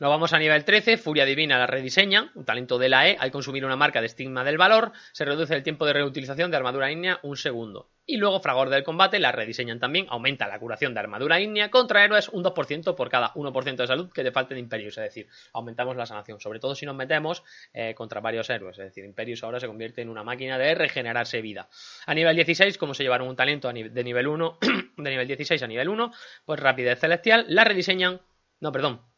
Nos 0.00 0.08
vamos 0.08 0.32
a 0.32 0.38
nivel 0.38 0.64
13, 0.64 0.96
Furia 0.96 1.26
Divina 1.26 1.58
la 1.58 1.66
rediseña, 1.66 2.32
un 2.34 2.46
talento 2.46 2.78
de 2.78 2.88
la 2.88 3.06
E, 3.06 3.18
al 3.20 3.30
consumir 3.30 3.66
una 3.66 3.76
marca 3.76 4.00
de 4.00 4.06
estigma 4.06 4.44
del 4.44 4.56
valor, 4.56 4.92
se 5.12 5.26
reduce 5.26 5.54
el 5.54 5.62
tiempo 5.62 5.84
de 5.84 5.92
reutilización 5.92 6.50
de 6.50 6.56
armadura 6.56 6.90
ígnea 6.90 7.20
un 7.22 7.36
segundo. 7.36 7.90
Y 8.06 8.16
luego 8.16 8.40
Fragor 8.40 8.70
del 8.70 8.82
combate 8.82 9.18
la 9.18 9.30
rediseñan 9.30 9.78
también, 9.78 10.06
aumenta 10.08 10.48
la 10.48 10.58
curación 10.58 10.94
de 10.94 11.00
armadura 11.00 11.38
ígnea 11.38 11.70
contra 11.70 12.02
héroes 12.02 12.30
un 12.30 12.42
2% 12.42 12.94
por 12.96 13.10
cada 13.10 13.34
1% 13.34 13.76
de 13.76 13.86
salud 13.86 14.10
que 14.10 14.24
te 14.24 14.32
falte 14.32 14.54
de 14.54 14.60
Imperius, 14.60 14.96
es 14.96 15.04
decir, 15.04 15.28
aumentamos 15.52 15.94
la 15.98 16.06
sanación, 16.06 16.40
sobre 16.40 16.60
todo 16.60 16.74
si 16.74 16.86
nos 16.86 16.96
metemos 16.96 17.44
eh, 17.74 17.92
contra 17.94 18.22
varios 18.22 18.48
héroes, 18.48 18.78
es 18.78 18.86
decir, 18.86 19.04
Imperius 19.04 19.44
ahora 19.44 19.60
se 19.60 19.66
convierte 19.66 20.00
en 20.00 20.08
una 20.08 20.24
máquina 20.24 20.56
de 20.56 20.74
regenerarse 20.76 21.42
vida. 21.42 21.68
A 22.06 22.14
nivel 22.14 22.36
16, 22.36 22.78
como 22.78 22.94
se 22.94 23.02
llevaron 23.02 23.28
un 23.28 23.36
talento 23.36 23.70
de 23.70 24.02
nivel 24.02 24.28
1, 24.28 24.58
de 24.96 25.10
nivel 25.10 25.26
16 25.26 25.62
a 25.62 25.66
nivel 25.66 25.90
1, 25.90 26.10
pues 26.46 26.58
rapidez 26.58 26.98
celestial, 26.98 27.44
la 27.48 27.64
rediseñan, 27.64 28.22
no, 28.60 28.72
perdón, 28.72 29.09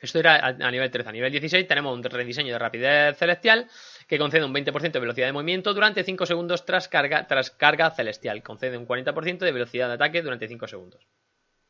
esto 0.00 0.18
era 0.18 0.44
a, 0.44 0.70
nivel 0.70 0.90
13. 0.90 1.08
A 1.08 1.12
nivel 1.12 1.32
16 1.32 1.66
tenemos 1.66 1.96
un 1.96 2.02
rediseño 2.02 2.52
de 2.52 2.58
rapidez 2.58 3.16
celestial 3.16 3.68
que 4.06 4.18
concede 4.18 4.44
un 4.44 4.54
20% 4.54 4.92
de 4.92 5.00
velocidad 5.00 5.26
de 5.26 5.32
movimiento 5.32 5.74
durante 5.74 6.04
5 6.04 6.26
segundos 6.26 6.64
tras 6.64 6.88
carga, 6.88 7.26
tras 7.26 7.50
carga 7.50 7.90
celestial. 7.90 8.42
Concede 8.42 8.78
un 8.78 8.86
40% 8.86 9.38
de 9.38 9.52
velocidad 9.52 9.88
de 9.88 9.94
ataque 9.94 10.22
durante 10.22 10.48
5 10.48 10.68
segundos 10.68 11.06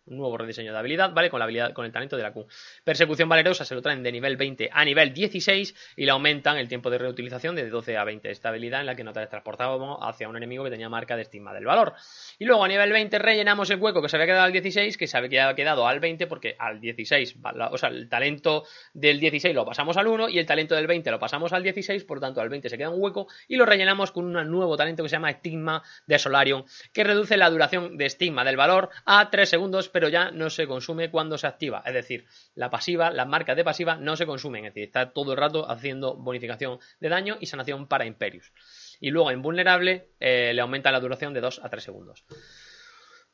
un 0.07 0.17
nuevo 0.19 0.37
rediseño 0.37 0.73
de 0.73 0.79
habilidad, 0.79 1.13
¿vale? 1.13 1.31
Con 1.31 1.39
la 1.39 1.45
habilidad, 1.45 1.73
con 1.73 1.85
el 1.85 1.93
talento 1.93 2.17
de 2.17 2.23
la 2.23 2.33
Q. 2.33 2.47
Persecución 2.85 3.29
valerosa 3.29 3.65
se 3.65 3.75
lo 3.75 3.83
traen 3.83 4.03
de 4.03 4.13
nivel 4.13 4.37
20 4.37 4.71
a 4.73 4.85
nivel 4.85 5.13
16 5.13 5.75
y 5.97 6.05
le 6.05 6.11
aumentan 6.11 6.59
el 6.59 6.69
tiempo 6.69 6.91
de 6.91 6.99
reutilización 6.99 7.55
de 7.57 7.69
12 7.69 7.97
a 7.97 8.05
20. 8.05 8.31
Esta 8.31 8.51
habilidad 8.51 8.81
en 8.81 8.87
la 8.87 8.95
que 8.95 9.05
nos 9.05 9.15
transportábamos 9.15 9.99
hacia 10.03 10.29
un 10.29 10.37
enemigo 10.37 10.65
que 10.65 10.71
tenía 10.71 10.89
marca 10.89 11.17
de 11.17 11.23
estima 11.23 11.53
del 11.53 11.65
valor. 11.65 11.95
Y 12.39 12.45
luego 12.45 12.65
a 12.65 12.69
nivel 12.69 12.93
20 12.93 13.19
rellenamos 13.19 13.71
el 13.71 13.81
hueco 13.81 14.03
que 14.03 14.09
se 14.09 14.17
había 14.17 14.27
quedado 14.27 14.45
al 14.45 14.53
16, 14.53 14.97
que 14.97 15.07
se 15.07 15.17
había 15.17 15.55
quedado 15.55 15.87
al 15.87 16.01
20 16.01 16.27
porque 16.27 16.57
al 16.59 16.81
16, 16.81 17.37
o 17.71 17.79
sea, 17.79 17.89
el 17.89 18.09
talento 18.09 18.65
del 18.95 19.21
16 19.21 19.55
lo 19.55 19.65
pasamos 19.65 19.97
al 19.97 20.07
1 20.07 20.29
y 20.29 20.39
el 20.39 20.47
talento 20.47 20.75
del 20.75 20.87
20 20.87 21.11
lo 21.11 21.19
pasamos 21.19 21.53
al 21.53 21.63
16, 21.63 22.05
por 22.05 22.21
tanto 22.21 22.41
al 22.41 22.49
20 22.49 22.69
se 22.69 22.79
queda 22.79 22.91
un 22.91 23.03
hueco 23.03 23.29
y 23.49 23.57
lo 23.57 23.67
rellenamos 23.67 24.13
con 24.13 24.25
un 24.25 24.51
nuevo 24.51 24.77
talento 24.77 25.03
que 25.03 25.09
se 25.09 25.17
llama 25.17 25.31
Estigma 25.31 25.83
de 26.07 26.19
Solarium, 26.19 26.65
que 26.93 27.05
reduce 27.05 27.37
la 27.37 27.51
duración 27.51 27.97
de 27.97 28.07
estigma 28.07 28.45
del 28.45 28.57
valor 28.57 28.91
a 29.05 29.31
3 29.31 29.49
segundos, 29.49 29.89
pero 29.97 30.11
ya 30.11 30.31
no 30.31 30.51
se 30.51 30.67
consume 30.67 31.11
cuando 31.11 31.39
se 31.39 31.47
activa. 31.47 31.83
Es 31.87 31.95
decir, 31.95 32.27
la 32.55 32.69
pasiva, 32.69 33.11
las 33.11 33.27
marcas 33.27 33.57
de 33.57 33.65
pasiva 33.65 33.97
no 33.97 34.15
se 34.15 34.27
consumen. 34.27 34.67
Es 34.67 34.75
decir, 34.75 34.89
está 34.89 35.09
todo 35.09 35.33
el 35.33 35.39
rato 35.39 35.71
haciendo 35.71 36.17
bonificación 36.17 36.81
de 37.01 37.09
daño 37.09 37.39
y 37.41 37.47
sanación 37.47 37.87
para 37.87 38.05
Imperius. 38.05 38.53
Y 39.01 39.09
luego 39.09 39.31
en 39.31 39.41
vulnerable 39.41 40.11
eh, 40.21 40.53
le 40.53 40.61
aumenta 40.61 40.93
la 40.93 41.01
duración 41.01 41.33
de 41.33 41.41
2 41.41 41.63
a 41.65 41.71
3 41.71 41.83
segundos. 41.83 42.27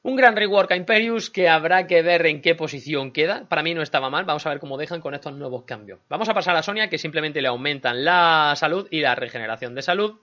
Un 0.02 0.14
gran 0.14 0.36
rework 0.36 0.70
a 0.70 0.76
Imperius 0.76 1.30
que 1.30 1.48
habrá 1.48 1.88
que 1.88 2.00
ver 2.00 2.26
en 2.26 2.40
qué 2.40 2.54
posición 2.54 3.10
queda. 3.10 3.48
Para 3.48 3.64
mí 3.64 3.74
no 3.74 3.82
estaba 3.82 4.08
mal. 4.08 4.24
Vamos 4.24 4.46
a 4.46 4.50
ver 4.50 4.60
cómo 4.60 4.78
dejan 4.78 5.00
con 5.00 5.14
estos 5.14 5.34
nuevos 5.34 5.64
cambios. 5.64 5.98
Vamos 6.08 6.28
a 6.28 6.34
pasar 6.34 6.54
a 6.54 6.62
Sonia 6.62 6.88
que 6.88 6.96
simplemente 6.96 7.42
le 7.42 7.48
aumentan 7.48 8.04
la 8.04 8.54
salud 8.54 8.86
y 8.88 9.00
la 9.00 9.16
regeneración 9.16 9.74
de 9.74 9.82
salud 9.82 10.20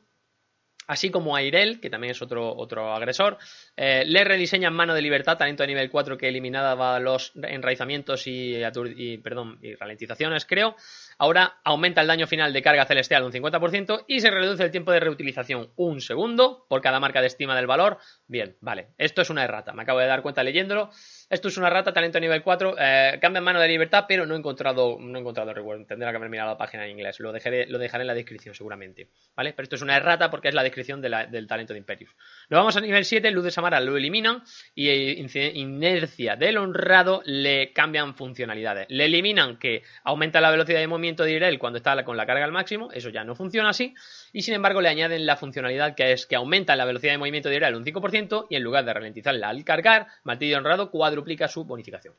así 0.89 1.11
como 1.11 1.35
a 1.35 1.43
Irel, 1.43 1.79
que 1.79 1.91
también 1.91 2.11
es 2.11 2.21
otro, 2.23 2.55
otro 2.55 2.91
agresor. 2.95 3.37
Eh, 3.77 4.03
le 4.07 4.23
rediseñan 4.23 4.73
Mano 4.73 4.95
de 4.95 5.03
Libertad, 5.03 5.37
talento 5.37 5.61
de 5.61 5.67
nivel 5.67 5.91
4 5.91 6.17
que 6.17 6.27
eliminaba 6.27 6.99
los 6.99 7.31
enraizamientos 7.35 8.25
y, 8.25 8.55
y, 8.95 9.17
perdón, 9.19 9.59
y 9.61 9.75
ralentizaciones, 9.75 10.45
creo. 10.45 10.75
Ahora 11.21 11.59
aumenta 11.65 11.99
el 11.99 12.07
daño 12.07 12.27
final 12.27 12.53
de 12.53 12.61
carga 12.61 12.85
celestial 12.85 13.23
un 13.23 13.33
50% 13.33 14.05
y 14.07 14.21
se 14.21 14.31
reduce 14.31 14.63
el 14.63 14.71
tiempo 14.71 14.93
de 14.93 15.01
reutilización 15.01 15.69
un 15.75 15.99
segundo 15.99 16.65
por 16.69 16.79
cada 16.81 17.01
marca 17.01 17.19
de 17.19 17.27
estima 17.27 17.57
del 17.57 17.67
valor. 17.67 17.97
Bien, 18.25 18.55
vale. 18.61 18.87
Esto 18.97 19.21
es 19.21 19.29
una 19.29 19.43
errata. 19.43 19.73
Me 19.73 19.83
acabo 19.83 19.99
de 19.99 20.07
dar 20.07 20.21
cuenta 20.21 20.43
leyéndolo. 20.43 20.91
Esto 21.29 21.49
es 21.49 21.57
una 21.57 21.69
rata, 21.69 21.91
talento 21.91 22.21
nivel 22.21 22.41
4. 22.41 22.75
Eh, 22.79 23.19
cambia 23.21 23.39
en 23.39 23.43
mano 23.43 23.59
de 23.59 23.67
libertad, 23.67 24.05
pero 24.07 24.25
no 24.25 24.33
he 24.33 24.37
encontrado, 24.37 24.97
no 24.97 25.17
he 25.17 25.21
encontrado 25.21 25.51
el 25.51 25.85
Tendrá 25.85 26.11
que 26.11 26.17
haber 26.17 26.29
mirado 26.29 26.51
la 26.51 26.57
página 26.57 26.85
en 26.85 26.91
inglés. 26.91 27.19
Lo 27.19 27.33
dejaré, 27.33 27.67
lo 27.67 27.79
dejaré 27.79 28.03
en 28.03 28.07
la 28.07 28.13
descripción 28.13 28.55
seguramente. 28.55 29.09
¿Vale? 29.35 29.51
Pero 29.51 29.63
esto 29.63 29.75
es 29.75 29.81
una 29.81 29.97
errata 29.97 30.29
porque 30.29 30.47
es 30.47 30.55
la 30.55 30.63
descripción 30.63 31.01
del 31.01 31.47
talento 31.47 31.73
de 31.73 31.79
Imperius. 31.79 32.15
Nos 32.49 32.59
vamos 32.59 32.77
a 32.77 32.81
nivel 32.81 33.03
7. 33.03 33.29
Luz 33.31 33.43
de 33.43 33.51
Samara 33.51 33.81
lo 33.81 33.97
eliminan. 33.97 34.41
Y 34.73 34.87
eh, 34.87 35.51
inercia 35.53 36.37
del 36.37 36.57
honrado 36.57 37.21
le 37.25 37.73
cambian 37.73 38.15
funcionalidades. 38.15 38.87
Le 38.89 39.03
eliminan 39.05 39.57
que 39.57 39.83
aumenta 40.05 40.39
la 40.39 40.49
velocidad 40.49 40.79
de 40.79 40.87
movimiento 40.87 41.08
de 41.17 41.31
Irel 41.31 41.59
cuando 41.59 41.77
está 41.77 42.03
con 42.03 42.17
la 42.17 42.25
carga 42.25 42.45
al 42.45 42.51
máximo. 42.51 42.91
Eso 42.91 43.09
ya 43.09 43.23
no 43.23 43.35
funciona 43.35 43.69
así. 43.69 43.93
Y 44.33 44.41
sin 44.41 44.53
embargo 44.53 44.81
le 44.81 44.89
añaden 44.89 45.25
la 45.25 45.35
funcionalidad 45.35 45.95
que 45.95 46.11
es 46.11 46.25
que 46.25 46.35
aumenta 46.35 46.75
la 46.75 46.85
velocidad 46.85 47.13
de 47.13 47.17
movimiento 47.17 47.49
de 47.49 47.55
Irel 47.55 47.75
un 47.75 47.85
5% 47.85 48.47
y 48.49 48.55
en 48.55 48.63
lugar 48.63 48.85
de 48.85 48.93
ralentizarla 48.93 49.49
al 49.49 49.63
cargar, 49.63 50.07
martillo 50.23 50.57
honrado 50.57 50.91
cuadruplica 50.91 51.47
su 51.47 51.65
bonificación. 51.65 52.15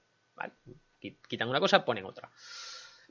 Quitan 0.98 1.48
una 1.48 1.60
cosa, 1.60 1.84
ponen 1.84 2.04
otra. 2.04 2.30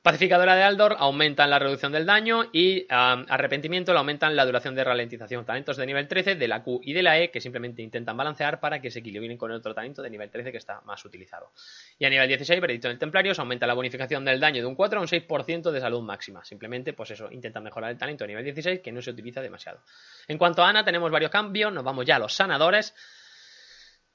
Pacificadora 0.01 0.55
de 0.55 0.63
Aldor 0.63 0.95
aumentan 0.97 1.49
la 1.49 1.59
reducción 1.59 1.91
del 1.91 2.05
daño 2.05 2.45
y 2.53 2.85
arrepentimiento 2.89 3.91
le 3.91 3.99
aumentan 3.99 4.33
la 4.33 4.45
duración 4.45 4.73
de 4.73 4.85
ralentización. 4.85 5.43
Talentos 5.45 5.75
de 5.75 5.85
nivel 5.85 6.07
13 6.07 6.35
de 6.35 6.47
la 6.47 6.63
Q 6.63 6.79
y 6.83 6.93
de 6.93 7.03
la 7.03 7.19
E 7.19 7.31
que 7.31 7.41
simplemente 7.41 7.81
intentan 7.81 8.15
balancear 8.15 8.61
para 8.61 8.79
que 8.81 8.91
se 8.91 8.99
equilibren 8.99 9.37
con 9.37 9.51
el 9.51 9.57
otro 9.57 9.73
talento 9.73 10.01
de 10.01 10.09
nivel 10.09 10.29
13 10.29 10.51
que 10.51 10.57
está 10.57 10.79
más 10.85 11.03
utilizado. 11.03 11.51
Y 11.97 12.05
a 12.05 12.09
nivel 12.09 12.29
16, 12.29 12.61
Veredicto 12.61 12.87
del 12.87 12.97
Templario, 12.97 13.33
se 13.33 13.41
aumenta 13.41 13.67
la 13.67 13.73
bonificación 13.73 14.23
del 14.23 14.39
daño 14.39 14.61
de 14.61 14.67
un 14.67 14.75
4 14.75 14.99
a 14.99 15.01
un 15.01 15.07
6% 15.07 15.71
de 15.71 15.81
salud 15.81 16.01
máxima. 16.01 16.45
Simplemente, 16.45 16.93
pues 16.93 17.11
eso, 17.11 17.29
intentan 17.29 17.63
mejorar 17.63 17.91
el 17.91 17.97
talento 17.97 18.23
de 18.23 18.29
nivel 18.29 18.45
16 18.45 18.79
que 18.79 18.93
no 18.93 19.01
se 19.01 19.11
utiliza 19.11 19.41
demasiado. 19.41 19.81
En 20.29 20.37
cuanto 20.37 20.63
a 20.63 20.69
Ana, 20.69 20.85
tenemos 20.85 21.11
varios 21.11 21.31
cambios. 21.31 21.73
Nos 21.73 21.83
vamos 21.83 22.05
ya 22.05 22.15
a 22.15 22.19
los 22.19 22.33
sanadores. 22.33 22.95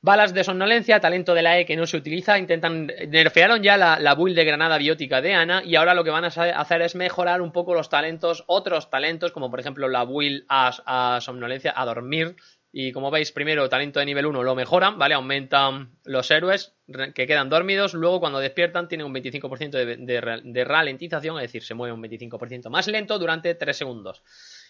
Balas 0.05 0.35
de 0.35 0.45
somnolencia, 0.45 1.01
talento 1.01 1.33
de 1.33 1.41
la 1.41 1.59
E 1.59 1.65
que 1.65 1.79
no 1.79 1.87
se 1.87 1.97
utiliza, 1.97 2.39
intentan 2.39 2.93
nerfearon 3.09 3.63
ya 3.63 3.79
la, 3.79 4.15
build 4.15 4.37
de 4.37 4.45
granada 4.45 4.77
biótica 4.77 5.23
de 5.23 5.33
Ana 5.33 5.63
y 5.65 5.77
ahora 5.77 5.95
lo 5.95 6.05
que 6.05 6.11
van 6.11 6.25
a 6.25 6.27
hacer 6.27 6.83
es 6.83 6.95
mejorar 6.95 7.41
un 7.41 7.53
poco 7.53 7.73
los 7.73 7.89
talentos, 7.89 8.45
otros 8.47 8.91
talentos 8.91 9.33
como 9.33 9.51
por 9.51 9.61
ejemplo 9.61 9.89
la 9.89 10.05
build 10.05 10.45
a, 10.47 11.21
somnolencia, 11.23 11.73
a 11.75 11.87
dormir 11.87 12.37
y 12.71 12.93
como 12.93 13.11
veis 13.11 13.33
primero 13.33 13.67
talento 13.71 13.99
de 13.99 14.05
nivel 14.05 14.27
1 14.27 14.43
lo 14.43 14.55
mejoran, 14.55 14.99
¿vale? 14.99 15.15
Aumentan 15.15 15.93
los 16.05 16.31
héroes 16.31 16.75
que 17.15 17.27
quedan 17.27 17.49
dormidos, 17.49 17.95
luego 17.95 18.21
cuando 18.21 18.41
despiertan 18.41 18.89
tienen 18.89 19.07
un 19.07 19.15
25% 19.15 19.71
de, 19.71 20.43
de 20.45 20.65
ralentización, 20.65 21.37
es 21.39 21.45
decir, 21.45 21.63
se 21.63 21.73
mueve 21.73 21.95
un 21.95 22.03
25% 22.03 22.69
más 22.69 22.89
lento 22.89 23.19
durante 23.19 23.55
3 23.55 23.75
segundos. 23.75 24.23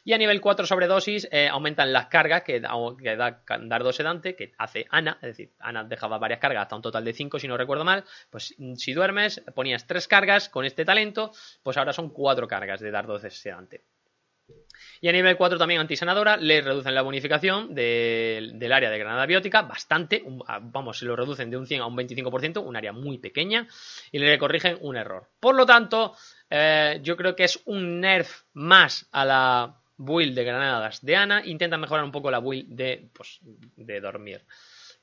Y 0.05 0.13
a 0.13 0.19
nivel 0.19 0.43
4 0.43 0.67
sobredosis 0.67 1.27
eh, 1.33 1.49
aumentan 1.49 1.93
las 1.93 2.07
cargas 2.07 2.43
que 2.43 2.61
da, 2.61 3.43
Dardo 3.63 3.93
Sedante, 3.93 4.37
que 4.37 4.53
hace 4.59 4.87
Ana, 4.91 5.19
es 5.23 5.29
decir, 5.29 5.53
Ana 5.59 5.83
dejaba 5.85 6.19
varias 6.19 6.41
cargas 6.41 6.63
hasta 6.63 6.77
un 6.77 6.83
total 6.83 7.05
de 7.05 7.15
5 7.15 7.39
si 7.39 7.49
no 7.49 7.57
recuerdo 7.57 7.85
mal, 7.85 8.05
pues 8.29 8.55
mm, 8.59 8.75
si 8.75 8.93
duermes 8.93 9.43
ponías 9.55 9.87
3 9.87 10.07
cargas 10.07 10.51
con 10.51 10.67
este 10.67 10.85
talento, 10.85 11.33
pues 11.63 11.79
ahora 11.79 11.95
son 11.95 12.11
4 12.11 12.47
cargas 12.47 12.81
de 12.81 12.91
Dardo 12.91 13.19
Sedante. 13.19 13.85
Y 15.01 15.09
a 15.09 15.13
nivel 15.13 15.37
4 15.37 15.59
también 15.59 15.81
antisanadora, 15.81 16.37
le 16.37 16.61
reducen 16.61 16.95
la 16.95 17.03
bonificación 17.03 17.75
del 17.75 18.73
área 18.73 18.91
de 18.91 18.99
granada 18.99 19.25
biótica 19.25 19.63
bastante, 19.63 20.23
vamos, 20.63 20.99
se 20.99 21.07
lo 21.07 21.17
reducen 21.17 21.51
de 21.51 21.57
un 21.57 21.67
100 21.67 21.81
a 21.81 21.87
un 21.87 21.97
25%, 21.97 22.63
un 22.63 22.77
área 22.77 22.93
muy 22.93 23.19
pequeña, 23.19 23.67
y 24.13 24.19
le 24.19 24.39
corrigen 24.39 24.77
un 24.83 24.97
error. 24.97 25.31
Por 25.41 25.55
lo 25.55 25.65
tanto, 25.65 26.15
eh, 26.51 27.01
yo 27.03 27.17
creo 27.17 27.35
que 27.35 27.45
es 27.45 27.61
un 27.65 28.01
nerf 28.01 28.43
más 28.53 29.09
a 29.13 29.25
la 29.25 29.84
build 29.97 30.35
de 30.35 30.45
granadas 30.45 31.05
de 31.05 31.17
Ana, 31.17 31.43
intenta 31.45 31.77
mejorar 31.77 32.05
un 32.05 32.13
poco 32.13 32.31
la 32.31 32.41
build 32.41 32.69
de, 32.69 33.09
pues, 33.13 33.41
de 33.43 34.01
dormir 34.01 34.43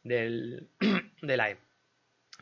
del, 0.04 0.67
de 1.21 1.38
la 1.38 1.51
E. 1.51 1.58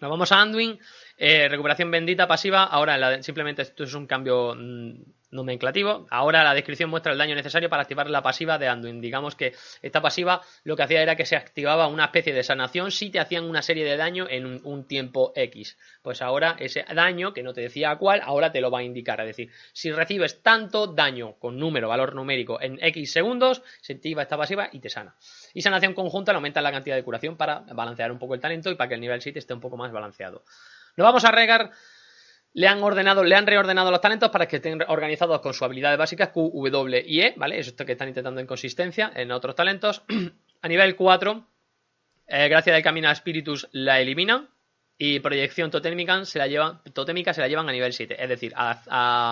Nos 0.01 0.09
vamos 0.09 0.31
a 0.31 0.41
Anduin, 0.41 0.79
eh, 1.17 1.49
recuperación 1.49 1.91
bendita 1.91 2.27
pasiva, 2.27 2.63
ahora 2.63 3.21
simplemente 3.21 3.63
esto 3.63 3.83
es 3.83 3.93
un 3.93 4.07
cambio 4.07 4.55
mm, 4.55 4.93
nomenclativo. 5.32 6.08
Ahora 6.10 6.44
la 6.44 6.54
descripción 6.54 6.89
muestra 6.89 7.12
el 7.12 7.18
daño 7.18 7.36
necesario 7.36 7.70
para 7.70 7.84
activar 7.84 8.10
la 8.10 8.22
pasiva 8.22 8.58
de 8.58 8.68
Anduin. 8.68 9.02
Digamos 9.02 9.36
que 9.36 9.54
esta 9.82 10.02
pasiva 10.02 10.42
lo 10.63 10.76
que 10.76 10.84
hacía 10.84 11.02
era 11.02 11.15
que 11.15 11.26
se 11.26 11.36
activaba 11.36 11.88
una 11.88 12.06
especie 12.06 12.34
de 12.34 12.44
sanación 12.44 12.92
si 12.92 13.10
te 13.10 13.20
hacían 13.20 13.46
una 13.46 13.62
serie 13.62 13.86
de 13.86 13.98
daño 13.98 14.28
en 14.30 14.62
un, 14.65 14.88
tiempo 14.88 15.34
X. 15.36 15.78
Pues 16.02 16.22
ahora 16.22 16.56
ese 16.60 16.86
daño, 16.94 17.34
que 17.34 17.44
no 17.44 17.54
te 17.54 17.62
decía 17.62 17.96
cuál, 17.98 18.22
ahora 18.24 18.52
te 18.52 18.62
lo 18.62 18.72
va 18.72 18.80
a 18.80 18.84
indicar. 18.84 19.20
Es 19.22 19.28
decir, 19.28 19.52
si 19.74 19.92
recibes 19.92 20.42
tanto 20.42 20.88
daño 20.88 21.34
con 21.34 21.60
número, 21.60 21.89
valor 21.89 22.15
numérico 22.15 22.60
en 22.62 22.80
X 22.82 23.12
segundos, 23.12 23.62
se 23.82 23.94
activa 23.94 24.24
esta 24.24 24.38
pasiva 24.38 24.70
y 24.72 24.80
te 24.80 24.89
sana. 24.89 25.15
Y 25.54 25.62
sanación 25.62 25.94
conjunta 25.94 26.32
le 26.32 26.38
aumenta 26.38 26.62
la 26.62 26.72
cantidad 26.72 26.96
de 26.96 27.04
curación 27.04 27.38
para 27.38 27.60
balancear 27.60 28.12
un 28.12 28.20
poco 28.20 28.34
el 28.34 28.39
talento 28.39 28.72
y 28.72 28.76
para 28.76 28.88
que 28.88 28.96
el 28.96 29.02
nivel 29.02 29.22
7 29.22 29.38
esté 29.38 29.54
un 29.54 29.60
poco 29.60 29.78
más 29.78 29.92
balanceado. 29.92 30.44
Nos 30.96 31.06
vamos 31.06 31.24
a 31.24 31.32
regar 31.32 31.72
le 32.53 32.67
han 32.67 32.81
ordenado, 32.83 33.23
le 33.23 33.35
han 33.35 33.47
reordenado 33.47 33.91
los 33.91 34.01
talentos 34.01 34.29
para 34.29 34.47
que 34.47 34.57
estén 34.57 34.81
organizados 34.88 35.39
con 35.41 35.53
sus 35.53 35.63
habilidades 35.63 35.97
básicas 35.97 36.29
Q, 36.29 36.51
W 36.53 37.03
y 37.05 37.21
E, 37.21 37.33
¿vale? 37.38 37.59
Es 37.59 37.71
que 37.73 37.91
están 37.91 38.07
intentando 38.07 38.41
en 38.41 38.47
consistencia 38.47 39.12
en 39.15 39.31
otros 39.31 39.55
talentos. 39.55 40.03
a 40.62 40.67
nivel 40.67 40.95
4, 40.95 41.47
eh, 42.27 42.47
gracias 42.47 42.75
al 42.75 42.83
camino 42.83 43.09
a 43.09 43.15
Spiritus 43.15 43.67
la 43.71 43.99
eliminan 43.99 44.49
y 44.97 45.19
proyección 45.19 45.71
totémica 45.71 46.25
se 46.25 46.39
la 46.39 46.47
llevan, 46.47 46.81
totémica 46.93 47.33
se 47.33 47.41
la 47.41 47.47
llevan 47.47 47.69
a 47.69 47.71
nivel 47.71 47.93
7. 47.93 48.21
Es 48.21 48.29
decir, 48.29 48.53
a, 48.55 48.81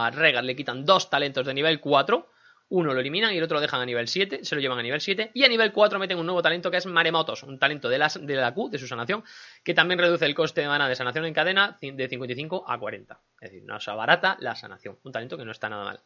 a 0.08 0.12
Regar 0.12 0.44
le 0.44 0.56
quitan 0.56 0.86
dos 0.86 1.10
talentos 1.10 1.46
de 1.46 1.54
nivel 1.54 1.80
4 1.80 2.30
uno 2.70 2.94
lo 2.94 3.00
eliminan 3.00 3.34
y 3.34 3.38
el 3.38 3.44
otro 3.44 3.56
lo 3.56 3.62
dejan 3.62 3.82
a 3.82 3.86
nivel 3.86 4.08
7, 4.08 4.44
se 4.44 4.56
lo 4.56 4.62
llevan 4.62 4.80
a 4.80 4.82
nivel 4.82 5.00
7. 5.00 5.32
Y 5.34 5.44
a 5.44 5.48
nivel 5.48 5.72
4 5.72 6.00
meten 6.00 6.18
un 6.18 6.26
nuevo 6.26 6.42
talento 6.42 6.70
que 6.70 6.78
es 6.78 6.86
Maremotos, 6.86 7.44
un 7.44 7.58
talento 7.60 7.90
de 7.90 7.98
la, 7.98 8.12
de 8.20 8.36
la 8.36 8.54
Q, 8.54 8.70
de 8.70 8.78
su 8.78 8.88
sanación, 8.88 9.24
que 9.64 9.74
también 9.74 10.00
reduce 10.00 10.26
el 10.26 10.36
coste 10.36 10.62
de 10.62 10.68
mana 10.68 10.90
de 10.90 10.96
sanación 10.96 11.26
en 11.26 11.34
cadena 11.34 11.78
de 11.82 12.08
55 12.08 12.66
a 12.68 12.78
40. 12.78 13.20
Es 13.42 13.52
decir, 13.52 13.64
no 13.66 13.80
se 13.80 13.92
abarata 13.92 14.38
la 14.40 14.56
sanación. 14.56 15.00
Un 15.04 15.12
talento 15.12 15.38
que 15.38 15.46
no 15.46 15.52
está 15.52 15.70
nada 15.70 15.86
mal. 15.86 16.02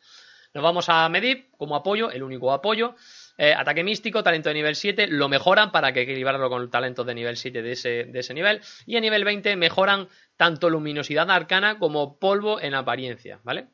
Nos 0.54 0.64
vamos 0.64 0.90
a 0.90 1.08
medir 1.08 1.50
como 1.58 1.76
apoyo, 1.76 2.12
el 2.12 2.24
único 2.24 2.52
apoyo. 2.52 2.96
Eh, 3.38 3.54
ataque 3.54 3.84
místico, 3.84 4.22
talento 4.22 4.50
de 4.50 4.56
nivel 4.56 4.76
7, 4.76 5.08
lo 5.08 5.30
mejoran 5.30 5.72
para 5.72 5.94
que 5.94 6.02
equilibrarlo 6.02 6.50
con 6.50 6.62
el 6.62 6.70
talento 6.70 7.04
de 7.04 7.16
nivel 7.16 7.38
7 7.38 7.62
de 7.62 7.72
ese, 7.72 8.04
de 8.04 8.20
ese 8.20 8.34
nivel. 8.34 8.62
Y 8.86 8.98
a 8.98 9.00
nivel 9.00 9.24
20 9.24 9.56
mejoran 9.56 10.10
tanto 10.36 10.70
luminosidad 10.70 11.32
arcana 11.32 11.80
como 11.80 12.20
polvo 12.20 12.60
en 12.60 12.74
apariencia, 12.74 13.40
¿vale? 13.44 13.70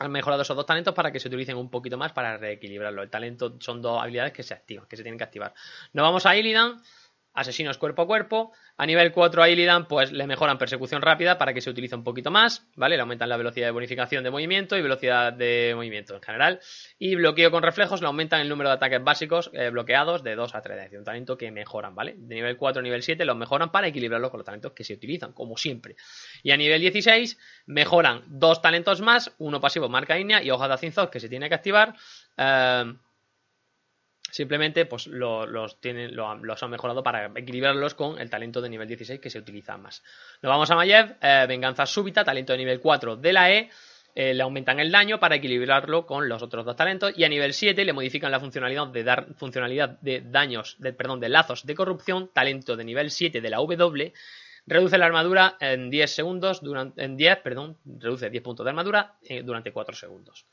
Han 0.00 0.10
mejorado 0.10 0.42
esos 0.42 0.56
dos 0.56 0.64
talentos 0.64 0.94
para 0.94 1.12
que 1.12 1.20
se 1.20 1.28
utilicen 1.28 1.58
un 1.58 1.68
poquito 1.68 1.98
más 1.98 2.12
para 2.12 2.38
reequilibrarlo. 2.38 3.02
El 3.02 3.10
talento 3.10 3.56
son 3.60 3.82
dos 3.82 4.02
habilidades 4.02 4.32
que 4.32 4.42
se 4.42 4.54
activan, 4.54 4.86
que 4.86 4.96
se 4.96 5.02
tienen 5.02 5.18
que 5.18 5.24
activar. 5.24 5.52
Nos 5.92 6.02
vamos 6.02 6.24
a 6.24 6.34
Illidan, 6.34 6.80
asesinos 7.40 7.78
cuerpo 7.78 8.02
a 8.02 8.06
cuerpo. 8.06 8.52
A 8.76 8.86
nivel 8.86 9.12
4 9.12 9.42
a 9.42 9.48
Illidan, 9.48 9.86
pues 9.86 10.12
le 10.12 10.26
mejoran 10.26 10.58
persecución 10.58 11.02
rápida 11.02 11.38
para 11.38 11.52
que 11.52 11.60
se 11.60 11.70
utilice 11.70 11.94
un 11.94 12.04
poquito 12.04 12.30
más, 12.30 12.66
¿vale? 12.76 12.96
Le 12.96 13.02
aumentan 13.02 13.28
la 13.28 13.36
velocidad 13.36 13.66
de 13.66 13.72
bonificación 13.72 14.24
de 14.24 14.30
movimiento 14.30 14.76
y 14.76 14.82
velocidad 14.82 15.32
de 15.32 15.72
movimiento 15.74 16.14
en 16.14 16.22
general. 16.22 16.60
Y 16.98 17.14
bloqueo 17.16 17.50
con 17.50 17.62
reflejos 17.62 18.00
le 18.00 18.06
aumentan 18.06 18.40
el 18.40 18.48
número 18.48 18.70
de 18.70 18.76
ataques 18.76 19.02
básicos 19.02 19.50
eh, 19.52 19.70
bloqueados 19.70 20.22
de 20.22 20.34
2 20.34 20.54
a 20.54 20.62
3. 20.62 20.76
Es 20.76 20.84
decir, 20.84 20.98
un 20.98 21.04
talento 21.04 21.36
que 21.36 21.50
mejoran, 21.50 21.94
¿vale? 21.94 22.14
De 22.16 22.34
nivel 22.34 22.56
4 22.56 22.80
a 22.80 22.82
nivel 22.82 23.02
7 23.02 23.24
los 23.24 23.36
mejoran 23.36 23.72
para 23.72 23.88
equilibrarlo 23.88 24.30
con 24.30 24.38
los 24.38 24.46
talentos 24.46 24.72
que 24.72 24.84
se 24.84 24.94
utilizan, 24.94 25.32
como 25.32 25.56
siempre. 25.56 25.96
Y 26.42 26.52
a 26.52 26.56
nivel 26.56 26.80
16 26.80 27.38
mejoran 27.66 28.22
dos 28.26 28.62
talentos 28.62 29.00
más, 29.00 29.34
uno 29.38 29.60
pasivo 29.60 29.88
marca 29.88 30.14
línea 30.14 30.42
y 30.42 30.50
hoja 30.50 30.68
de 30.68 30.74
Azinzot 30.74 31.10
que 31.10 31.20
se 31.20 31.28
tiene 31.28 31.48
que 31.48 31.54
activar. 31.54 31.94
Eh, 32.36 32.94
Simplemente 34.30 34.86
pues 34.86 35.06
los, 35.06 35.80
tienen, 35.80 36.14
los 36.14 36.62
han 36.62 36.70
mejorado 36.70 37.02
para 37.02 37.26
equilibrarlos 37.34 37.94
con 37.94 38.18
el 38.18 38.30
talento 38.30 38.60
de 38.60 38.68
nivel 38.68 38.88
16 38.88 39.20
que 39.20 39.30
se 39.30 39.38
utiliza 39.38 39.76
más. 39.76 40.02
Nos 40.42 40.50
vamos 40.50 40.70
a 40.70 40.76
Mayev, 40.76 41.16
eh, 41.20 41.46
venganza 41.48 41.86
súbita, 41.86 42.24
talento 42.24 42.52
de 42.52 42.58
nivel 42.58 42.80
4 42.80 43.16
de 43.16 43.32
la 43.32 43.52
E. 43.52 43.70
Eh, 44.14 44.34
le 44.34 44.42
aumentan 44.42 44.80
el 44.80 44.90
daño 44.90 45.20
para 45.20 45.36
equilibrarlo 45.36 46.04
con 46.04 46.28
los 46.28 46.42
otros 46.42 46.64
dos 46.64 46.74
talentos 46.74 47.12
y 47.16 47.22
a 47.22 47.28
nivel 47.28 47.54
7 47.54 47.84
le 47.84 47.92
modifican 47.92 48.32
la 48.32 48.40
funcionalidad 48.40 48.88
de 48.88 49.04
dar 49.04 49.34
funcionalidad 49.36 50.00
de 50.00 50.20
daños, 50.20 50.74
de, 50.80 50.92
perdón, 50.92 51.20
de 51.20 51.28
lazos 51.28 51.64
de 51.64 51.76
corrupción, 51.76 52.28
talento 52.32 52.76
de 52.76 52.84
nivel 52.84 53.12
7 53.12 53.40
de 53.40 53.50
la 53.50 53.58
W, 53.58 54.12
reduce 54.66 54.98
la 54.98 55.06
armadura 55.06 55.56
en 55.60 55.90
10 55.90 56.12
segundos, 56.12 56.60
durante, 56.60 57.04
en 57.04 57.16
10, 57.16 57.38
perdón, 57.38 57.76
reduce 57.84 58.30
10 58.30 58.42
puntos 58.42 58.64
de 58.64 58.70
armadura 58.70 59.14
eh, 59.22 59.42
durante 59.42 59.72
4 59.72 59.94
segundos. 59.94 60.44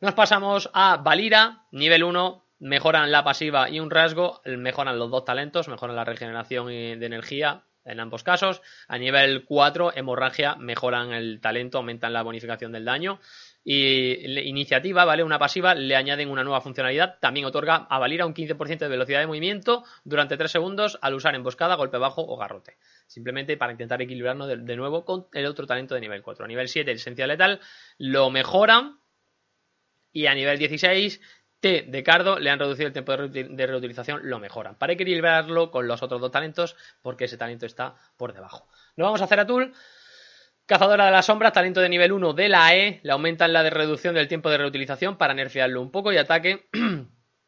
Nos 0.00 0.14
pasamos 0.14 0.68
a 0.72 0.96
Valira, 0.98 1.64
nivel 1.70 2.04
1, 2.04 2.45
mejoran 2.58 3.10
la 3.10 3.24
pasiva 3.24 3.68
y 3.70 3.80
un 3.80 3.90
rasgo, 3.90 4.40
mejoran 4.44 4.98
los 4.98 5.10
dos 5.10 5.24
talentos, 5.24 5.68
mejoran 5.68 5.96
la 5.96 6.04
regeneración 6.04 6.66
de 6.68 7.06
energía 7.06 7.64
en 7.86 8.00
ambos 8.00 8.22
casos. 8.22 8.60
A 8.88 8.98
nivel 8.98 9.44
4, 9.44 9.96
hemorragia, 9.96 10.56
mejoran 10.56 11.12
el 11.12 11.40
talento, 11.40 11.78
aumentan 11.78 12.12
la 12.12 12.22
bonificación 12.22 12.72
del 12.72 12.84
daño. 12.84 13.20
Y 13.64 14.38
iniciativa, 14.48 15.04
¿vale? 15.04 15.24
Una 15.24 15.38
pasiva, 15.38 15.74
le 15.74 15.96
añaden 15.96 16.30
una 16.30 16.44
nueva 16.44 16.60
funcionalidad. 16.60 17.18
También 17.20 17.46
otorga 17.46 17.86
a 17.88 17.98
Valira 17.98 18.26
un 18.26 18.34
15% 18.34 18.78
de 18.78 18.88
velocidad 18.88 19.20
de 19.20 19.26
movimiento 19.26 19.84
durante 20.04 20.36
3 20.36 20.50
segundos 20.50 20.98
al 21.00 21.14
usar 21.14 21.34
emboscada, 21.34 21.74
golpe 21.74 21.98
bajo 21.98 22.22
o 22.22 22.36
garrote. 22.36 22.76
Simplemente 23.06 23.56
para 23.56 23.72
intentar 23.72 24.00
equilibrarnos 24.02 24.48
de, 24.48 24.58
de 24.58 24.76
nuevo 24.76 25.04
con 25.04 25.26
el 25.32 25.46
otro 25.46 25.66
talento 25.66 25.94
de 25.94 26.00
nivel 26.00 26.22
4. 26.22 26.44
A 26.44 26.48
nivel 26.48 26.68
7, 26.68 26.92
esencia 26.92 27.26
letal, 27.26 27.60
lo 27.98 28.30
mejoran. 28.30 29.00
Y 30.12 30.26
a 30.26 30.34
nivel 30.34 30.58
16 30.58 31.20
T 31.60 31.86
de 31.88 32.02
Cardo 32.02 32.38
le 32.38 32.50
han 32.50 32.58
reducido 32.58 32.86
el 32.86 32.92
tiempo 32.92 33.16
de 33.16 33.66
reutilización, 33.66 34.20
lo 34.24 34.38
mejoran. 34.38 34.76
Para 34.76 34.92
equilibrarlo 34.92 35.70
con 35.70 35.88
los 35.88 36.02
otros 36.02 36.20
dos 36.20 36.30
talentos, 36.30 36.76
porque 37.02 37.24
ese 37.24 37.36
talento 37.36 37.66
está 37.66 37.94
por 38.16 38.32
debajo. 38.32 38.68
Lo 38.96 39.04
vamos 39.04 39.20
a 39.20 39.24
hacer 39.24 39.40
a 39.40 39.46
Tool. 39.46 39.72
Cazadora 40.66 41.06
de 41.06 41.12
la 41.12 41.22
sombra, 41.22 41.52
talento 41.52 41.80
de 41.80 41.88
nivel 41.88 42.10
1 42.10 42.32
de 42.32 42.48
la 42.48 42.74
E, 42.74 43.00
le 43.04 43.12
aumentan 43.12 43.52
la 43.52 43.62
de 43.62 43.70
reducción 43.70 44.16
del 44.16 44.26
tiempo 44.26 44.50
de 44.50 44.58
reutilización 44.58 45.16
para 45.16 45.32
nerfearlo 45.32 45.80
un 45.80 45.92
poco 45.92 46.12
y 46.12 46.16
ataque 46.16 46.66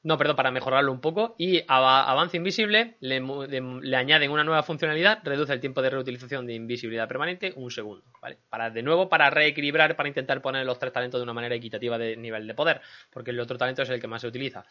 No, 0.04 0.16
perdón, 0.16 0.36
para 0.36 0.52
mejorarlo 0.52 0.92
un 0.92 1.00
poco. 1.00 1.34
Y 1.38 1.62
avance 1.66 2.36
invisible 2.36 2.96
le, 3.00 3.16
añaden 3.96 4.30
una 4.30 4.44
nueva 4.44 4.62
funcionalidad, 4.62 5.20
reduce 5.24 5.52
el 5.52 5.60
tiempo 5.60 5.82
de 5.82 5.90
reutilización 5.90 6.46
de 6.46 6.54
invisibilidad 6.54 7.08
permanente 7.08 7.52
un 7.56 7.70
segundo. 7.70 8.04
¿vale? 8.22 8.38
Para, 8.48 8.70
de 8.70 8.82
nuevo, 8.82 9.08
para 9.08 9.28
reequilibrar, 9.30 9.96
para 9.96 10.08
intentar 10.08 10.40
poner 10.40 10.64
los 10.64 10.78
tres 10.78 10.92
talentos 10.92 11.18
de 11.18 11.24
una 11.24 11.32
manera 11.32 11.56
equitativa 11.56 11.98
de 11.98 12.16
nivel 12.16 12.46
de 12.46 12.54
poder, 12.54 12.80
porque 13.10 13.32
el 13.32 13.40
otro 13.40 13.58
talento 13.58 13.82
es 13.82 13.90
el 13.90 14.00
que 14.00 14.06
más 14.06 14.22
se 14.22 14.28
utiliza. 14.28 14.64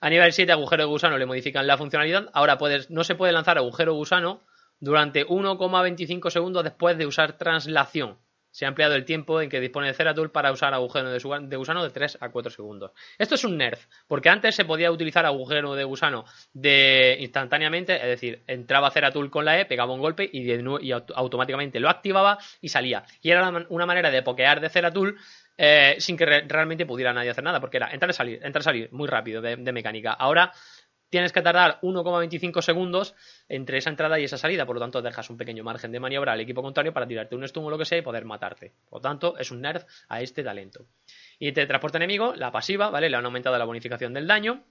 A 0.00 0.10
nivel 0.10 0.32
7, 0.32 0.52
agujero 0.52 0.86
gusano 0.86 1.18
le 1.18 1.26
modifican 1.26 1.66
la 1.66 1.78
funcionalidad. 1.78 2.28
Ahora 2.32 2.58
puedes, 2.58 2.90
no 2.90 3.04
se 3.04 3.14
puede 3.14 3.32
lanzar 3.32 3.58
agujero 3.58 3.94
gusano 3.94 4.42
durante 4.80 5.26
1,25 5.26 6.30
segundos 6.30 6.62
después 6.62 6.96
de 6.98 7.06
usar 7.06 7.32
translación 7.32 8.18
se 8.50 8.64
ha 8.64 8.68
ampliado 8.68 8.94
el 8.94 9.04
tiempo 9.04 9.40
en 9.40 9.48
que 9.48 9.60
dispone 9.60 9.88
de 9.88 9.94
Ceratool 9.94 10.30
para 10.30 10.52
usar 10.52 10.74
agujero 10.74 11.10
de 11.10 11.56
gusano 11.56 11.82
de 11.82 11.90
3 11.90 12.18
a 12.20 12.30
4 12.30 12.50
segundos. 12.50 12.92
Esto 13.18 13.34
es 13.34 13.44
un 13.44 13.56
nerf, 13.56 13.86
porque 14.06 14.28
antes 14.28 14.54
se 14.54 14.64
podía 14.64 14.90
utilizar 14.90 15.26
agujero 15.26 15.74
de 15.74 15.84
gusano 15.84 16.24
de 16.52 17.16
instantáneamente, 17.20 17.96
es 17.96 18.08
decir, 18.08 18.42
entraba 18.46 18.90
Ceratool 18.90 19.30
con 19.30 19.44
la 19.44 19.60
E, 19.60 19.66
pegaba 19.66 19.92
un 19.92 20.00
golpe 20.00 20.28
y, 20.32 20.48
automáticamente 21.14 21.80
lo 21.80 21.88
activaba 21.88 22.38
y 22.60 22.68
salía. 22.68 23.04
Y 23.22 23.30
era 23.30 23.66
una 23.68 23.86
manera 23.86 24.10
de 24.10 24.22
pokear 24.22 24.60
de 24.60 24.70
Ceratool 24.70 25.16
eh, 25.56 25.96
sin 25.98 26.16
que 26.16 26.24
realmente 26.24 26.86
pudiera 26.86 27.12
nadie 27.12 27.30
hacer 27.30 27.44
nada, 27.44 27.60
porque 27.60 27.78
era 27.78 27.90
entrar 27.92 28.10
y 28.10 28.14
salir, 28.14 28.40
entrar 28.42 28.62
y 28.62 28.64
salir, 28.64 28.88
muy 28.92 29.08
rápido 29.08 29.42
de 29.42 29.72
mecánica. 29.72 30.12
Ahora 30.12 30.52
tienes 31.10 31.32
que 31.32 31.42
tardar 31.42 31.78
1,25 31.82 32.62
segundos 32.62 33.14
entre 33.48 33.78
esa 33.78 33.90
entrada 33.90 34.18
y 34.18 34.24
esa 34.24 34.38
salida, 34.38 34.66
por 34.66 34.76
lo 34.76 34.80
tanto 34.80 35.02
dejas 35.02 35.30
un 35.30 35.36
pequeño 35.36 35.64
margen 35.64 35.92
de 35.92 36.00
maniobra 36.00 36.32
al 36.32 36.40
equipo 36.40 36.62
contrario 36.62 36.92
para 36.92 37.06
tirarte 37.06 37.34
un 37.34 37.46
stun 37.46 37.64
o 37.64 37.70
lo 37.70 37.78
que 37.78 37.84
sea 37.84 37.98
y 37.98 38.02
poder 38.02 38.24
matarte. 38.24 38.72
Por 38.88 38.98
lo 38.98 39.02
tanto, 39.02 39.36
es 39.38 39.50
un 39.50 39.60
nerf 39.60 39.84
a 40.08 40.20
este 40.20 40.42
talento. 40.42 40.86
Y 41.38 41.52
te 41.52 41.66
transporte 41.66 41.98
enemigo, 41.98 42.34
la 42.34 42.52
pasiva, 42.52 42.90
¿vale? 42.90 43.08
Le 43.08 43.16
han 43.16 43.24
aumentado 43.24 43.58
la 43.58 43.64
bonificación 43.64 44.12
del 44.14 44.26
daño 44.26 44.64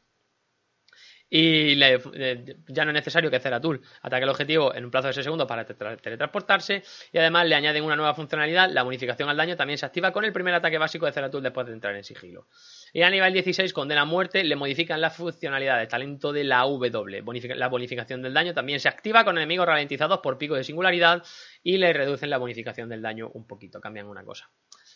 y 1.29 1.77
ya 1.77 2.85
no 2.85 2.91
es 2.91 2.93
necesario 2.93 3.29
que 3.29 3.39
Zeratul 3.39 3.81
ataque 4.01 4.23
el 4.23 4.29
objetivo 4.29 4.73
en 4.73 4.85
un 4.85 4.91
plazo 4.91 5.07
de 5.07 5.13
6 5.13 5.25
segundos 5.25 5.47
para 5.47 5.65
teletransportarse 5.65 6.83
y 7.11 7.17
además 7.17 7.45
le 7.47 7.55
añaden 7.55 7.83
una 7.83 7.97
nueva 7.97 8.13
funcionalidad, 8.13 8.69
la 8.69 8.83
bonificación 8.83 9.27
al 9.27 9.35
daño 9.35 9.57
también 9.57 9.77
se 9.77 9.85
activa 9.85 10.13
con 10.13 10.23
el 10.23 10.31
primer 10.31 10.53
ataque 10.53 10.77
básico 10.77 11.05
de 11.05 11.11
Zeratul 11.11 11.43
después 11.43 11.67
de 11.67 11.73
entrar 11.73 11.95
en 11.95 12.03
sigilo. 12.03 12.47
Y 12.93 13.01
a 13.01 13.09
nivel 13.09 13.33
16 13.33 13.73
condena 13.73 14.01
a 14.01 14.05
muerte, 14.05 14.43
le 14.43 14.55
modifican 14.55 15.01
la 15.01 15.09
funcionalidad 15.09 15.79
de 15.79 15.87
talento 15.87 16.31
de 16.31 16.43
la 16.43 16.61
W, 16.61 17.55
la 17.55 17.67
bonificación 17.67 18.21
del 18.21 18.33
daño 18.33 18.53
también 18.53 18.79
se 18.79 18.89
activa 18.89 19.23
con 19.23 19.37
enemigos 19.37 19.67
ralentizados 19.67 20.19
por 20.19 20.37
pico 20.37 20.55
de 20.55 20.63
singularidad 20.63 21.23
y 21.63 21.77
le 21.77 21.93
reducen 21.93 22.29
la 22.29 22.37
bonificación 22.37 22.89
del 22.89 23.01
daño 23.01 23.29
un 23.33 23.45
poquito, 23.45 23.81
cambian 23.81 24.07
una 24.07 24.23
cosa. 24.23 24.49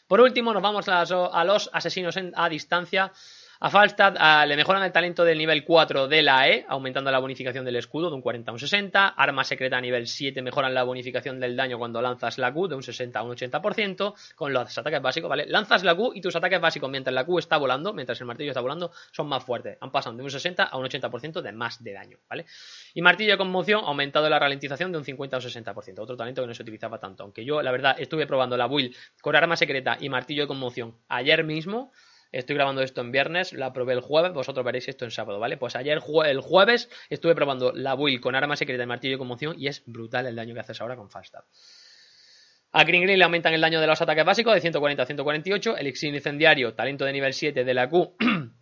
Por 0.07 0.21
último 0.21 0.53
nos 0.53 0.61
vamos 0.61 0.87
a 0.89 1.43
los 1.45 1.69
asesinos 1.73 2.17
a 2.33 2.49
distancia 2.49 3.11
A 3.63 3.69
Falstad 3.69 4.47
le 4.47 4.55
mejoran 4.55 4.81
el 4.81 4.91
talento 4.91 5.23
del 5.23 5.37
nivel 5.37 5.63
4 5.63 6.07
de 6.07 6.23
la 6.23 6.49
E, 6.49 6.65
aumentando 6.67 7.11
la 7.11 7.19
bonificación 7.19 7.63
del 7.63 7.75
escudo 7.75 8.09
de 8.09 8.15
un 8.15 8.21
40 8.23 8.49
a 8.49 8.53
un 8.53 8.59
60. 8.59 9.09
Arma 9.09 9.43
secreta 9.43 9.77
a 9.77 9.81
nivel 9.81 10.07
7 10.07 10.41
mejoran 10.41 10.73
la 10.73 10.81
bonificación 10.81 11.39
del 11.39 11.55
daño 11.55 11.77
cuando 11.77 12.01
lanzas 12.01 12.39
la 12.39 12.51
Q 12.51 12.69
de 12.69 12.73
un 12.73 12.81
60 12.81 13.19
a 13.19 13.21
un 13.21 13.35
80%. 13.35 14.15
Con 14.33 14.51
los 14.51 14.75
ataques 14.75 14.99
básicos, 14.99 15.29
¿vale? 15.29 15.45
Lanzas 15.45 15.83
la 15.83 15.93
Q 15.93 16.13
y 16.15 16.21
tus 16.21 16.35
ataques 16.35 16.59
básicos 16.59 16.89
mientras 16.89 17.13
la 17.13 17.23
Q 17.23 17.37
está 17.37 17.57
volando, 17.57 17.93
mientras 17.93 18.19
el 18.19 18.25
martillo 18.25 18.49
está 18.49 18.61
volando, 18.61 18.91
son 19.11 19.27
más 19.27 19.43
fuertes. 19.43 19.77
Han 19.79 19.91
pasado 19.91 20.17
de 20.17 20.23
un 20.23 20.31
60 20.31 20.63
a 20.63 20.77
un 20.79 20.85
80% 20.87 21.41
de 21.41 21.51
más 21.51 21.83
de 21.83 21.93
daño, 21.93 22.17
¿vale? 22.27 22.47
Y 22.95 23.03
martillo 23.03 23.33
de 23.33 23.37
conmoción, 23.37 23.83
aumentado 23.85 24.27
la 24.27 24.39
ralentización 24.39 24.91
de 24.91 24.97
un 24.97 25.05
50 25.05 25.35
a 25.35 25.39
un 25.39 25.45
60%. 25.45 25.99
Otro 25.99 26.17
talento 26.17 26.41
que 26.41 26.47
no 26.47 26.55
se 26.55 26.63
utilizaba 26.63 26.97
tanto. 26.97 27.21
Aunque 27.21 27.45
yo, 27.45 27.61
la 27.61 27.71
verdad, 27.71 27.95
estuve 27.99 28.25
probando 28.25 28.57
la 28.57 28.65
build 28.65 28.95
con 29.21 29.35
arma 29.35 29.55
secreta 29.55 29.97
y 29.99 30.09
martillo 30.09 30.45
de 30.45 30.47
conmoción 30.47 30.95
ayer 31.09 31.43
mismo 31.43 31.91
Estoy 32.31 32.55
grabando 32.55 32.81
esto 32.81 33.01
en 33.01 33.11
viernes, 33.11 33.51
la 33.53 33.73
probé 33.73 33.93
el 33.93 34.01
jueves, 34.01 34.31
vosotros 34.33 34.65
veréis 34.65 34.87
esto 34.87 35.05
en 35.05 35.11
sábado, 35.11 35.39
¿vale? 35.39 35.57
Pues 35.57 35.75
ayer, 35.75 35.99
el 36.25 36.41
jueves, 36.41 36.89
estuve 37.09 37.35
probando 37.35 37.73
la 37.73 37.95
build 37.95 38.21
con 38.21 38.35
arma 38.35 38.55
secreta 38.55 38.83
y 38.83 38.87
martillo 38.87 39.15
de 39.15 39.17
conmoción 39.17 39.55
y 39.57 39.67
es 39.67 39.83
brutal 39.85 40.27
el 40.27 40.35
daño 40.35 40.53
que 40.53 40.61
haces 40.61 40.79
ahora 40.79 40.95
con 40.95 41.09
Falstaff. 41.09 41.45
A 42.71 42.85
Green 42.85 43.03
Green 43.03 43.19
le 43.19 43.25
aumentan 43.25 43.53
el 43.53 43.59
daño 43.59 43.81
de 43.81 43.87
los 43.87 44.01
ataques 44.01 44.23
básicos 44.23 44.53
de 44.53 44.61
140 44.61 45.03
a 45.03 45.05
148, 45.05 45.77
elixir 45.77 46.13
incendiario, 46.13 46.73
talento 46.73 47.03
de 47.03 47.11
nivel 47.11 47.33
7 47.33 47.65
de 47.65 47.73
la 47.73 47.89
Q 47.89 48.15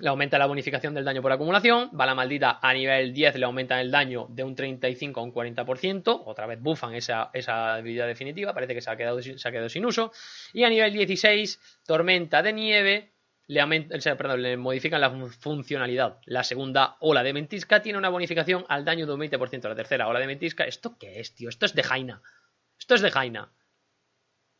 le 0.00 0.08
aumenta 0.08 0.38
la 0.38 0.46
bonificación 0.46 0.94
del 0.94 1.04
daño 1.04 1.22
por 1.22 1.32
acumulación. 1.32 1.90
Bala 1.92 2.14
maldita 2.14 2.58
a 2.60 2.72
nivel 2.72 3.12
10 3.12 3.36
le 3.36 3.44
aumentan 3.44 3.78
el 3.78 3.90
daño 3.90 4.26
de 4.30 4.44
un 4.44 4.54
35 4.54 5.20
a 5.20 5.22
un 5.22 5.32
40%. 5.32 6.22
Otra 6.24 6.46
vez 6.46 6.60
bufan 6.60 6.94
esa, 6.94 7.30
esa 7.34 7.74
habilidad 7.74 8.06
definitiva. 8.06 8.54
Parece 8.54 8.74
que 8.74 8.80
se 8.80 8.90
ha, 8.90 8.96
quedado, 8.96 9.20
se 9.22 9.48
ha 9.48 9.50
quedado 9.50 9.68
sin 9.68 9.84
uso. 9.84 10.12
Y 10.52 10.64
a 10.64 10.70
nivel 10.70 10.92
16, 10.92 11.82
tormenta 11.86 12.42
de 12.42 12.52
nieve. 12.52 13.12
Le, 13.46 13.66
perdón, 14.16 14.42
le 14.42 14.56
modifican 14.56 15.00
la 15.00 15.10
funcionalidad. 15.10 16.18
La 16.24 16.44
segunda 16.44 16.96
ola 17.00 17.22
de 17.22 17.32
ventisca 17.32 17.82
tiene 17.82 17.98
una 17.98 18.08
bonificación 18.08 18.64
al 18.68 18.84
daño 18.84 19.06
de 19.06 19.12
un 19.12 19.20
20%. 19.20 19.68
La 19.68 19.74
tercera 19.74 20.08
ola 20.08 20.20
de 20.20 20.26
ventisca. 20.26 20.64
¿Esto 20.64 20.96
qué 20.98 21.20
es, 21.20 21.34
tío? 21.34 21.48
Esto 21.48 21.66
es 21.66 21.74
de 21.74 21.82
Jaina. 21.82 22.22
Esto 22.78 22.94
es 22.94 23.00
de 23.00 23.10
Jaina. 23.10 23.52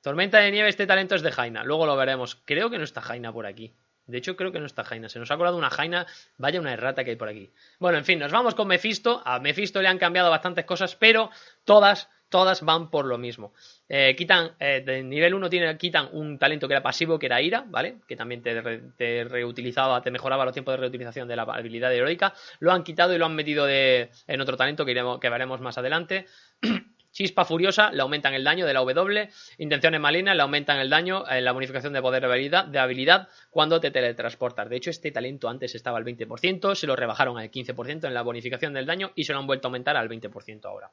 Tormenta 0.03 0.39
de 0.39 0.51
nieve, 0.51 0.69
este 0.69 0.87
talento 0.87 1.15
es 1.15 1.23
de 1.23 1.31
Jaina. 1.31 1.63
Luego 1.63 1.87
lo 1.87 1.95
veremos. 1.95 2.35
Creo 2.35 2.71
que 2.71 2.79
no 2.79 2.85
está 2.85 3.01
Jaina 3.01 3.33
por 3.33 3.47
aquí. 3.47 3.77
De 4.07 4.19
hecho, 4.19 4.37
creo 4.37 4.53
que 4.53 4.61
no 4.61 4.67
está 4.67 4.85
Jaina. 4.85 5.09
Se 5.09 5.19
nos 5.19 5.31
ha 5.31 5.37
colado 5.37 5.57
una 5.57 5.71
Jaina. 5.71 6.07
Vaya 6.37 6.61
una 6.61 6.73
errata 6.73 7.05
que 7.05 7.11
hay 7.11 7.17
por 7.17 7.29
aquí. 7.29 7.51
Bueno, 7.79 7.99
en 7.99 8.05
fin, 8.05 8.19
nos 8.19 8.33
vamos 8.33 8.55
con 8.55 8.69
Mephisto. 8.69 9.23
A 9.25 9.39
Mephisto 9.39 9.81
le 9.81 9.89
han 9.89 9.99
cambiado 9.99 10.31
bastantes 10.31 10.65
cosas, 10.65 10.97
pero 10.97 11.31
todas, 11.65 12.09
todas 12.29 12.63
van 12.63 12.91
por 12.91 13.07
lo 13.07 13.19
mismo. 13.19 13.53
Eh, 13.89 14.15
quitan, 14.17 14.53
eh, 14.59 14.83
de 14.85 15.03
nivel 15.03 15.35
1 15.35 15.49
tiene, 15.49 15.77
quitan 15.79 16.09
un 16.13 16.39
talento 16.39 16.67
que 16.67 16.75
era 16.75 16.83
pasivo, 16.83 17.19
que 17.19 17.27
era 17.27 17.41
ira, 17.41 17.65
¿vale? 17.69 17.99
Que 18.09 18.17
también 18.17 18.43
te, 18.43 19.25
reutilizaba, 19.25 20.03
te 20.03 20.11
mejoraba 20.11 20.45
los 20.45 20.55
tiempos 20.55 20.73
de 20.73 20.79
reutilización 20.79 21.29
de 21.29 21.37
la 21.37 21.43
habilidad 21.43 21.95
heroica. 21.95 22.35
Lo 22.59 22.73
han 22.73 22.83
quitado 22.83 23.15
y 23.15 23.19
lo 23.19 23.27
han 23.27 23.35
metido 23.35 23.67
de, 23.67 24.11
en 24.27 24.41
otro 24.41 24.57
talento 24.57 24.85
que, 24.85 24.95
que 25.21 25.31
veremos 25.31 25.61
más 25.61 25.79
adelante. 25.79 26.27
Chispa 27.13 27.45
Furiosa 27.45 27.91
le 27.91 28.03
aumentan 28.03 28.35
el 28.35 28.45
daño 28.45 28.67
de 28.67 28.73
la 28.73 28.81
W. 28.81 29.29
Intenciones 29.59 30.01
malignas 30.01 30.37
le 30.37 30.43
aumentan 30.43 30.79
el 30.79 30.91
daño 30.91 31.25
en 31.29 31.45
la 31.45 31.53
bonificación 31.53 31.93
de 31.93 32.03
poder 32.03 32.23
de 32.23 32.29
habilidad, 32.29 32.65
de 32.67 32.79
habilidad 32.79 33.29
cuando 33.51 33.81
te 33.81 33.91
teletransportas. 33.91 34.69
De 34.69 34.77
hecho, 34.77 34.91
este 34.91 35.11
talento 35.11 35.49
antes 35.49 35.75
estaba 35.75 35.99
al 35.99 36.05
20%, 36.05 36.75
se 36.75 36.87
lo 36.87 36.97
rebajaron 36.97 37.39
al 37.39 37.51
15% 37.51 38.07
en 38.07 38.15
la 38.15 38.23
bonificación 38.23 38.73
del 38.73 38.87
daño 38.87 39.13
y 39.15 39.25
se 39.25 39.33
lo 39.33 39.41
han 39.41 39.47
vuelto 39.47 39.67
a 39.67 39.71
aumentar 39.71 39.97
al 39.97 40.09
20% 40.09 40.65
ahora. 40.67 40.91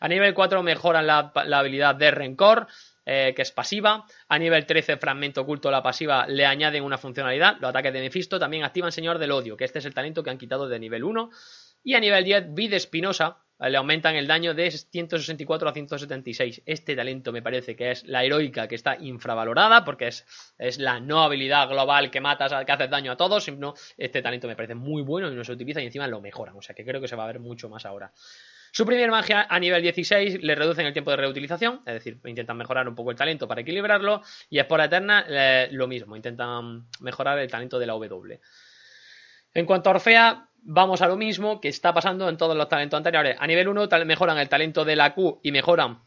A 0.00 0.08
nivel 0.08 0.34
4 0.34 0.62
mejoran 0.62 1.06
la, 1.06 1.32
habilidad 1.34 1.94
de 1.94 2.10
Rencor, 2.10 2.66
eh, 3.04 3.32
que 3.34 3.42
es 3.42 3.50
pasiva. 3.50 4.04
A 4.28 4.38
nivel 4.38 4.66
13, 4.66 4.98
Fragmento 4.98 5.42
Oculto, 5.42 5.70
la 5.70 5.82
pasiva, 5.82 6.26
le 6.26 6.44
añaden 6.44 6.84
una 6.84 6.98
funcionalidad. 6.98 7.56
Los 7.60 7.70
ataques 7.70 7.92
de 7.92 8.00
Mephisto 8.00 8.38
también 8.38 8.64
activan 8.64 8.92
Señor 8.92 9.18
del 9.18 9.32
Odio, 9.32 9.56
que 9.56 9.64
este 9.64 9.78
es 9.78 9.84
el 9.84 9.94
talento 9.94 10.22
que 10.22 10.30
han 10.30 10.38
quitado 10.38 10.68
de 10.68 10.78
nivel 10.78 11.04
1. 11.04 11.30
Y 11.82 11.94
a 11.94 12.00
nivel 12.00 12.24
10, 12.24 12.54
Vida 12.54 12.76
Espinosa, 12.76 13.38
le 13.58 13.76
aumentan 13.76 14.16
el 14.16 14.26
daño 14.26 14.54
de 14.54 14.70
164 14.70 15.68
a 15.68 15.72
176. 15.72 16.62
Este 16.66 16.94
talento 16.94 17.32
me 17.32 17.42
parece 17.42 17.74
que 17.74 17.90
es 17.90 18.04
la 18.04 18.24
heroica 18.24 18.68
que 18.68 18.74
está 18.74 18.96
infravalorada 18.96 19.84
porque 19.84 20.08
es, 20.08 20.26
es 20.58 20.78
la 20.78 21.00
no 21.00 21.22
habilidad 21.22 21.68
global 21.68 22.10
que 22.10 22.20
matas, 22.20 22.52
que 22.64 22.72
haces 22.72 22.90
daño 22.90 23.12
a 23.12 23.16
todos. 23.16 23.44
Sino 23.44 23.74
este 23.96 24.22
talento 24.22 24.46
me 24.46 24.56
parece 24.56 24.74
muy 24.74 25.02
bueno 25.02 25.30
y 25.30 25.34
no 25.34 25.44
se 25.44 25.52
utiliza 25.52 25.80
y 25.80 25.86
encima 25.86 26.06
lo 26.06 26.20
mejoran. 26.20 26.56
O 26.56 26.62
sea 26.62 26.74
que 26.74 26.84
creo 26.84 27.00
que 27.00 27.08
se 27.08 27.16
va 27.16 27.24
a 27.24 27.28
ver 27.28 27.40
mucho 27.40 27.68
más 27.68 27.86
ahora. 27.86 28.12
Su 28.72 28.84
primera 28.84 29.10
magia 29.10 29.46
a 29.48 29.58
nivel 29.58 29.80
16 29.80 30.42
le 30.42 30.54
reducen 30.54 30.84
el 30.84 30.92
tiempo 30.92 31.10
de 31.10 31.16
reutilización, 31.16 31.80
es 31.86 31.94
decir, 31.94 32.18
intentan 32.26 32.58
mejorar 32.58 32.86
un 32.86 32.94
poco 32.94 33.10
el 33.10 33.16
talento 33.16 33.48
para 33.48 33.62
equilibrarlo. 33.62 34.20
Y 34.50 34.58
es 34.58 34.66
por 34.66 34.82
eterna 34.82 35.24
eh, 35.26 35.68
lo 35.72 35.86
mismo, 35.86 36.14
intentan 36.14 36.86
mejorar 37.00 37.38
el 37.38 37.50
talento 37.50 37.78
de 37.78 37.86
la 37.86 37.94
W. 37.94 38.38
En 39.54 39.64
cuanto 39.64 39.88
a 39.88 39.94
Orfea, 39.94 40.50
vamos 40.66 41.00
a 41.00 41.06
lo 41.06 41.16
mismo 41.16 41.60
que 41.60 41.68
está 41.68 41.94
pasando 41.94 42.28
en 42.28 42.36
todos 42.36 42.56
los 42.56 42.68
talentos 42.68 42.98
anteriores. 42.98 43.36
A 43.38 43.46
nivel 43.46 43.68
1 43.68 43.88
mejoran 44.04 44.38
el 44.38 44.48
talento 44.48 44.84
de 44.84 44.96
la 44.96 45.14
Q 45.14 45.40
y 45.42 45.52
mejoran 45.52 46.02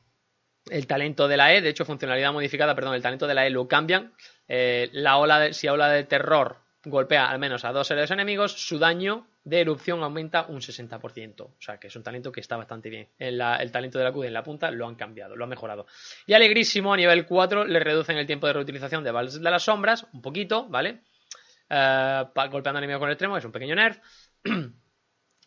el 0.70 0.86
talento 0.86 1.28
de 1.28 1.38
la 1.38 1.54
E. 1.54 1.62
De 1.62 1.70
hecho, 1.70 1.86
funcionalidad 1.86 2.34
modificada, 2.34 2.76
perdón, 2.76 2.94
el 2.94 3.02
talento 3.02 3.26
de 3.26 3.34
la 3.34 3.48
E 3.48 3.50
lo 3.50 3.68
cambian. 3.68 4.14
Eh, 4.48 4.90
la 4.92 5.18
ola 5.18 5.40
de, 5.40 5.54
si 5.54 5.68
ola 5.68 5.90
de 5.90 6.04
terror 6.04 6.58
golpea 6.84 7.30
al 7.30 7.40
menos 7.40 7.66
a 7.66 7.72
dos 7.72 7.88
seres 7.88 8.12
enemigos, 8.12 8.54
su 8.54 8.80
daño 8.80 9.28
de 9.44 9.62
erupción 9.62 10.04
aumenta 10.04 10.46
un 10.48 10.60
60%. 10.60 11.42
O 11.42 11.56
sea 11.60 11.80
que 11.80 11.88
es 11.88 11.96
un 11.96 12.04
talento 12.04 12.32
que 12.32 12.42
está 12.42 12.58
bastante 12.58 12.90
bien. 12.90 13.08
el 13.18 13.72
talento 13.72 13.98
de 13.98 14.04
la 14.04 14.12
Q 14.12 14.24
en 14.24 14.34
la 14.34 14.44
punta 14.44 14.72
lo 14.72 14.88
han 14.88 14.96
cambiado, 14.96 15.38
lo 15.38 15.46
han 15.46 15.50
mejorado. 15.50 15.88
Y 16.26 16.34
alegrísimo 16.34 16.94
a 16.94 16.98
nivel 16.98 17.26
4 17.26 17.66
le 17.66 17.80
reducen 17.80 18.18
el 18.18 18.28
tiempo 18.28 18.48
de 18.48 18.54
reutilización 18.54 19.06
de 19.06 19.12
Vals 19.12 19.42
de 19.42 19.52
las 19.52 19.64
Sombras, 19.64 20.06
un 20.14 20.22
poquito, 20.22 20.68
¿vale? 20.68 21.02
Eh, 21.70 22.24
golpeando 22.52 22.80
enemigo 22.80 23.00
con 23.00 23.10
el 23.10 23.14
extremo, 23.14 23.38
es 23.38 23.46
un 23.46 23.52
pequeño 23.52 23.76
nerf. 23.76 24.00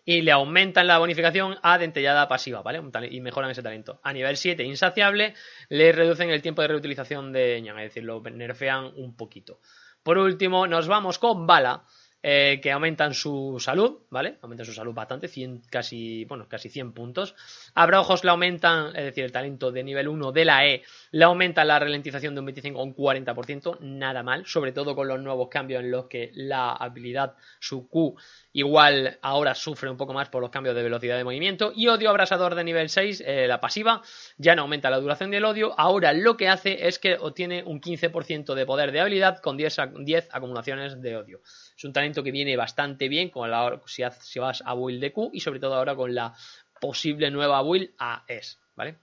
y 0.04 0.22
le 0.22 0.32
aumentan 0.32 0.86
la 0.86 0.98
bonificación 0.98 1.56
a 1.62 1.78
dentellada 1.78 2.28
pasiva, 2.28 2.62
¿vale? 2.62 2.82
Y 3.10 3.20
mejoran 3.20 3.50
ese 3.50 3.62
talento. 3.62 4.00
A 4.02 4.12
nivel 4.12 4.36
7, 4.36 4.64
insaciable, 4.64 5.34
le 5.68 5.92
reducen 5.92 6.30
el 6.30 6.42
tiempo 6.42 6.62
de 6.62 6.68
reutilización 6.68 7.32
de 7.32 7.60
ñan, 7.62 7.78
es 7.78 7.90
decir, 7.90 8.04
lo 8.04 8.20
nerfean 8.20 8.92
un 8.96 9.16
poquito. 9.16 9.60
Por 10.02 10.18
último, 10.18 10.66
nos 10.66 10.88
vamos 10.88 11.18
con 11.18 11.46
Bala, 11.46 11.84
eh, 12.24 12.60
que 12.62 12.70
aumentan 12.70 13.14
su 13.14 13.56
salud, 13.58 14.02
¿vale? 14.08 14.38
Aumentan 14.42 14.64
su 14.64 14.72
salud 14.72 14.94
bastante, 14.94 15.26
100, 15.26 15.62
casi, 15.68 16.24
bueno, 16.26 16.46
casi 16.48 16.68
100 16.68 16.92
puntos. 16.92 17.34
A 17.74 17.84
Braujos 17.84 18.22
le 18.22 18.30
aumentan, 18.30 18.94
es 18.94 19.06
decir, 19.06 19.24
el 19.24 19.32
talento 19.32 19.72
de 19.72 19.82
nivel 19.82 20.06
1 20.06 20.30
de 20.30 20.44
la 20.44 20.64
E, 20.64 20.84
le 21.10 21.24
aumenta 21.24 21.64
la 21.64 21.80
ralentización 21.80 22.34
de 22.34 22.40
un 22.40 22.46
25 22.46 22.78
a 22.78 22.82
un 22.84 22.94
40%, 22.94 23.80
nada 23.80 24.22
mal, 24.22 24.46
sobre 24.46 24.70
todo 24.70 24.94
con 24.94 25.08
los 25.08 25.18
nuevos 25.20 25.48
cambios 25.48 25.82
en 25.82 25.90
los 25.90 26.06
que 26.06 26.30
la 26.34 26.70
habilidad, 26.70 27.34
su 27.58 27.88
Q, 27.88 28.14
igual 28.52 29.18
ahora 29.22 29.54
sufre 29.54 29.90
un 29.90 29.96
poco 29.96 30.12
más 30.12 30.28
por 30.28 30.42
los 30.42 30.50
cambios 30.50 30.74
de 30.74 30.82
velocidad 30.82 31.16
de 31.16 31.24
movimiento. 31.24 31.72
Y 31.74 31.88
Odio 31.88 32.10
Abrasador 32.10 32.54
de 32.54 32.64
nivel 32.64 32.88
6, 32.88 33.22
eh, 33.26 33.46
la 33.46 33.60
pasiva, 33.60 34.02
ya 34.36 34.54
no 34.54 34.62
aumenta 34.62 34.90
la 34.90 35.00
duración 35.00 35.30
del 35.30 35.44
odio, 35.44 35.74
ahora 35.78 36.12
lo 36.12 36.36
que 36.36 36.48
hace 36.48 36.86
es 36.86 36.98
que 36.98 37.16
obtiene 37.16 37.62
un 37.64 37.80
15% 37.80 38.54
de 38.54 38.66
poder 38.66 38.92
de 38.92 39.00
habilidad 39.00 39.38
con 39.38 39.56
10, 39.56 39.76
10 40.00 40.28
acumulaciones 40.32 41.00
de 41.00 41.16
odio. 41.16 41.40
Es 41.76 41.84
un 41.84 41.92
talento 41.92 42.22
que 42.22 42.30
viene 42.30 42.56
bastante 42.56 43.08
bien 43.08 43.30
con 43.30 43.50
la, 43.50 43.80
si, 43.86 44.38
vas 44.38 44.62
a 44.64 44.74
build 44.74 45.00
de 45.00 45.12
Q 45.12 45.30
y 45.32 45.40
sobre 45.40 45.60
todo 45.60 45.74
ahora 45.74 45.94
con 45.94 46.14
la 46.14 46.34
posible 46.80 47.30
nueva 47.30 47.62
build 47.62 47.90
AES, 47.98 48.58
¿vale? 48.74 48.98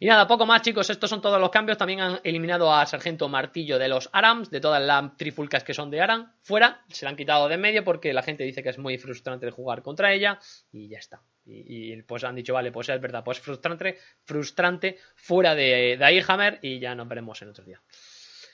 Y 0.00 0.06
nada, 0.06 0.26
poco 0.26 0.46
más 0.46 0.62
chicos, 0.62 0.88
estos 0.90 1.10
son 1.10 1.20
todos 1.20 1.40
los 1.40 1.50
cambios. 1.50 1.76
También 1.76 2.00
han 2.00 2.20
eliminado 2.22 2.72
a 2.72 2.86
Sargento 2.86 3.28
Martillo 3.28 3.78
de 3.78 3.88
los 3.88 4.08
Arams, 4.12 4.50
de 4.50 4.60
todas 4.60 4.82
las 4.82 5.16
trifulcas 5.16 5.64
que 5.64 5.74
son 5.74 5.90
de 5.90 6.00
Aram, 6.00 6.32
fuera. 6.42 6.84
Se 6.88 7.04
la 7.04 7.10
han 7.10 7.16
quitado 7.16 7.48
de 7.48 7.56
medio 7.56 7.82
porque 7.82 8.12
la 8.12 8.22
gente 8.22 8.44
dice 8.44 8.62
que 8.62 8.68
es 8.68 8.78
muy 8.78 8.96
frustrante 8.98 9.50
jugar 9.50 9.82
contra 9.82 10.12
ella 10.12 10.38
y 10.70 10.88
ya 10.88 10.98
está. 10.98 11.20
Y, 11.44 12.00
pues 12.02 12.24
han 12.24 12.36
dicho, 12.36 12.54
vale, 12.54 12.70
pues 12.70 12.88
es 12.90 13.00
verdad, 13.00 13.24
pues 13.24 13.40
frustrante, 13.40 13.96
frustrante 14.24 14.98
fuera 15.14 15.54
de, 15.54 15.96
de 15.98 16.24
Hammer 16.28 16.58
y 16.62 16.78
ya 16.78 16.94
nos 16.94 17.08
veremos 17.08 17.40
en 17.42 17.48
otro 17.48 17.64
día. 17.64 17.80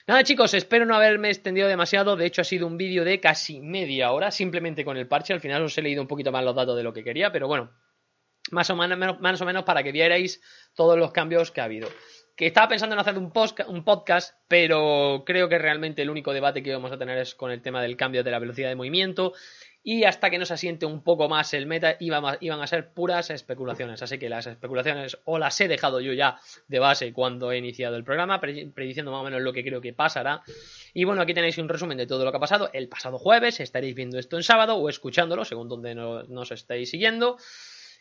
Nada 0.07 0.23
chicos, 0.23 0.53
espero 0.53 0.85
no 0.85 0.95
haberme 0.95 1.29
extendido 1.29 1.67
demasiado, 1.67 2.15
de 2.15 2.27
hecho 2.27 2.41
ha 2.41 2.45
sido 2.45 2.67
un 2.67 2.77
vídeo 2.77 3.03
de 3.03 3.19
casi 3.19 3.59
media 3.59 4.11
hora, 4.11 4.29
simplemente 4.29 4.85
con 4.85 4.97
el 4.97 5.07
parche, 5.07 5.33
al 5.33 5.41
final 5.41 5.63
os 5.63 5.75
he 5.77 5.81
leído 5.81 6.01
un 6.01 6.07
poquito 6.07 6.31
más 6.31 6.43
los 6.43 6.55
datos 6.55 6.77
de 6.77 6.83
lo 6.83 6.93
que 6.93 7.03
quería, 7.03 7.31
pero 7.31 7.47
bueno, 7.47 7.71
más 8.51 8.69
o 8.69 8.75
menos, 8.75 9.63
para 9.63 9.83
que 9.83 9.91
vierais 9.91 10.41
todos 10.73 10.97
los 10.97 11.11
cambios 11.11 11.51
que 11.51 11.61
ha 11.61 11.65
habido. 11.65 11.89
Que 12.35 12.47
estaba 12.47 12.67
pensando 12.67 12.95
en 12.95 12.99
hacer 12.99 13.17
un, 13.17 13.31
podcast, 13.31 14.35
pero 14.47 15.23
creo 15.25 15.47
que 15.47 15.57
realmente 15.57 16.01
el 16.01 16.09
único 16.09 16.33
debate 16.33 16.61
que 16.61 16.73
vamos 16.73 16.91
a 16.91 16.97
tener 16.97 17.17
es 17.17 17.33
con 17.33 17.49
el 17.49 17.61
tema 17.61 17.81
del 17.81 17.95
cambio 17.95 18.23
de 18.23 18.31
la 18.31 18.39
velocidad 18.39 18.67
de 18.67 18.75
movimiento 18.75 19.33
y 19.87 20.03
hasta 20.03 20.31
que 20.31 20.39
no 20.39 20.45
se 20.45 20.55
asiente 20.55 20.87
un 20.87 21.03
poco 21.03 21.29
más 21.29 21.53
el 21.53 21.67
meta 21.67 21.95
iban 21.99 22.25
a, 22.25 22.37
iban 22.41 22.59
a 22.59 22.65
ser 22.65 22.91
puras 22.91 23.29
especulaciones. 23.29 24.01
Así 24.01 24.17
que 24.17 24.29
las 24.29 24.47
especulaciones 24.47 25.19
o 25.25 25.37
las 25.37 25.61
he 25.61 25.67
dejado 25.67 26.01
yo 26.01 26.11
ya 26.11 26.39
de 26.67 26.79
base 26.79 27.13
cuando 27.13 27.51
he 27.51 27.59
iniciado 27.59 27.95
el 27.95 28.03
programa, 28.03 28.41
prediciendo 28.41 29.11
más 29.11 29.21
o 29.21 29.23
menos 29.23 29.41
lo 29.41 29.53
que 29.53 29.63
creo 29.63 29.81
que 29.81 29.93
pasará. 29.93 30.41
Y 30.93 31.03
bueno, 31.03 31.21
aquí 31.21 31.35
tenéis 31.35 31.59
un 31.59 31.69
resumen 31.69 31.99
de 31.99 32.07
todo 32.07 32.25
lo 32.25 32.31
que 32.31 32.37
ha 32.37 32.39
pasado 32.39 32.71
el 32.73 32.89
pasado 32.89 33.19
jueves. 33.19 33.59
Estaréis 33.59 33.93
viendo 33.93 34.17
esto 34.17 34.37
en 34.37 34.43
sábado 34.43 34.75
o 34.75 34.89
escuchándolo, 34.89 35.45
según 35.45 35.69
donde 35.69 35.93
nos 35.93 36.51
estáis 36.51 36.89
siguiendo. 36.89 37.37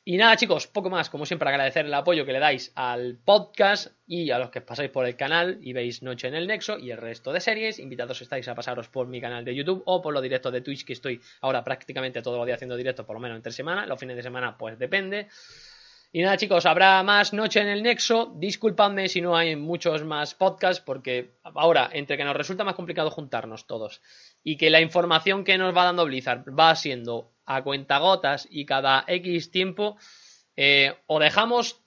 Y 0.06 0.18
nada, 0.18 0.36
chicos, 0.36 0.66
poco 0.66 0.90
más. 0.90 1.08
Como 1.08 1.24
siempre, 1.24 1.48
agradecer 1.48 1.86
el 1.86 1.94
apoyo 1.94 2.26
que 2.26 2.32
le 2.34 2.38
dais 2.38 2.72
al 2.74 3.16
podcast 3.24 3.90
y 4.06 4.30
a 4.32 4.38
los 4.38 4.50
que 4.50 4.60
pasáis 4.60 4.90
por 4.90 5.06
el 5.06 5.16
canal 5.16 5.58
y 5.62 5.72
veis 5.72 6.02
Noche 6.02 6.28
en 6.28 6.34
el 6.34 6.46
Nexo 6.46 6.78
y 6.78 6.90
el 6.90 6.98
resto 6.98 7.32
de 7.32 7.40
series. 7.40 7.78
Invitados 7.78 8.20
estáis 8.20 8.46
a 8.48 8.54
pasaros 8.54 8.90
por 8.90 9.06
mi 9.06 9.18
canal 9.18 9.46
de 9.46 9.54
YouTube 9.54 9.82
o 9.86 10.02
por 10.02 10.12
los 10.12 10.22
directos 10.22 10.52
de 10.52 10.60
Twitch, 10.60 10.84
que 10.84 10.92
estoy 10.92 11.22
ahora 11.40 11.64
prácticamente 11.64 12.20
todos 12.20 12.36
los 12.36 12.44
días 12.44 12.56
haciendo 12.56 12.76
directos, 12.76 13.06
por 13.06 13.16
lo 13.16 13.20
menos 13.20 13.36
entre 13.36 13.52
semana. 13.52 13.86
Los 13.86 13.98
fines 13.98 14.16
de 14.16 14.22
semana, 14.22 14.58
pues 14.58 14.78
depende. 14.78 15.28
Y 16.12 16.20
nada, 16.20 16.36
chicos, 16.36 16.66
habrá 16.66 17.02
más 17.02 17.32
Noche 17.32 17.60
en 17.60 17.68
el 17.68 17.82
Nexo. 17.82 18.34
Disculpadme 18.36 19.08
si 19.08 19.22
no 19.22 19.34
hay 19.34 19.56
muchos 19.56 20.04
más 20.04 20.34
podcasts, 20.34 20.82
porque 20.84 21.38
ahora, 21.42 21.88
entre 21.94 22.18
que 22.18 22.24
nos 22.24 22.36
resulta 22.36 22.62
más 22.62 22.74
complicado 22.74 23.10
juntarnos 23.10 23.66
todos 23.66 24.02
y 24.44 24.56
que 24.56 24.70
la 24.70 24.80
información 24.80 25.42
que 25.42 25.58
nos 25.58 25.76
va 25.76 25.84
dando 25.84 26.04
Blizzard 26.04 26.44
va 26.56 26.76
siendo 26.76 27.32
a 27.46 27.62
cuentagotas 27.64 28.46
y 28.48 28.66
cada 28.66 29.04
X 29.08 29.50
tiempo, 29.50 29.96
eh, 30.56 30.94
o 31.06 31.18
dejamos 31.18 31.80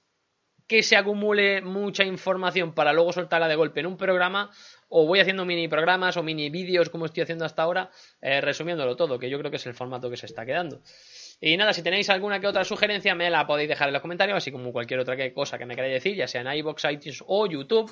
que 0.67 0.83
se 0.83 0.97
acumule 0.97 1.61
mucha 1.61 2.03
información 2.03 2.73
para 2.73 2.91
luego 2.91 3.13
soltarla 3.13 3.47
de 3.47 3.55
golpe 3.55 3.79
en 3.79 3.85
un 3.85 3.95
programa, 3.95 4.51
o 4.89 5.05
voy 5.05 5.19
haciendo 5.19 5.45
mini 5.45 5.67
programas 5.67 6.17
o 6.17 6.23
mini 6.23 6.49
vídeos 6.49 6.89
como 6.89 7.05
estoy 7.05 7.23
haciendo 7.23 7.45
hasta 7.45 7.61
ahora, 7.61 7.89
eh, 8.21 8.41
resumiéndolo 8.41 8.97
todo, 8.97 9.17
que 9.17 9.29
yo 9.29 9.39
creo 9.39 9.49
que 9.49 9.57
es 9.57 9.65
el 9.65 9.73
formato 9.73 10.09
que 10.09 10.17
se 10.17 10.25
está 10.25 10.45
quedando. 10.45 10.81
Y 11.39 11.55
nada, 11.55 11.71
si 11.73 11.83
tenéis 11.83 12.09
alguna 12.09 12.39
que 12.39 12.47
otra 12.47 12.63
sugerencia, 12.63 13.13
me 13.13 13.29
la 13.29 13.45
podéis 13.45 13.69
dejar 13.69 13.89
en 13.89 13.93
los 13.93 14.01
comentarios, 14.01 14.37
así 14.37 14.51
como 14.51 14.71
cualquier 14.71 14.99
otra 14.99 15.15
cosa 15.33 15.57
que 15.57 15.65
me 15.65 15.75
queráis 15.75 15.93
decir, 15.93 16.15
ya 16.15 16.27
sea 16.27 16.41
en 16.41 16.51
iBox, 16.59 16.85
iTunes 16.85 17.23
o 17.27 17.45
YouTube. 17.45 17.91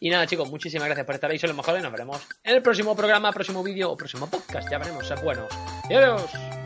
Y 0.00 0.10
nada, 0.10 0.26
chicos, 0.26 0.48
muchísimas 0.50 0.86
gracias 0.86 1.06
por 1.06 1.14
estar 1.14 1.30
ahí, 1.30 1.38
sois 1.38 1.50
los 1.50 1.56
mejores. 1.56 1.82
Nos 1.82 1.92
veremos 1.92 2.26
en 2.44 2.54
el 2.54 2.62
próximo 2.62 2.94
programa, 2.94 3.32
próximo 3.32 3.62
vídeo 3.62 3.90
o 3.90 3.96
próximo 3.96 4.30
podcast. 4.30 4.70
Ya 4.70 4.78
veremos, 4.78 5.06
ser 5.06 5.20
buenos. 5.20 5.48
¡Adiós! 5.86 6.63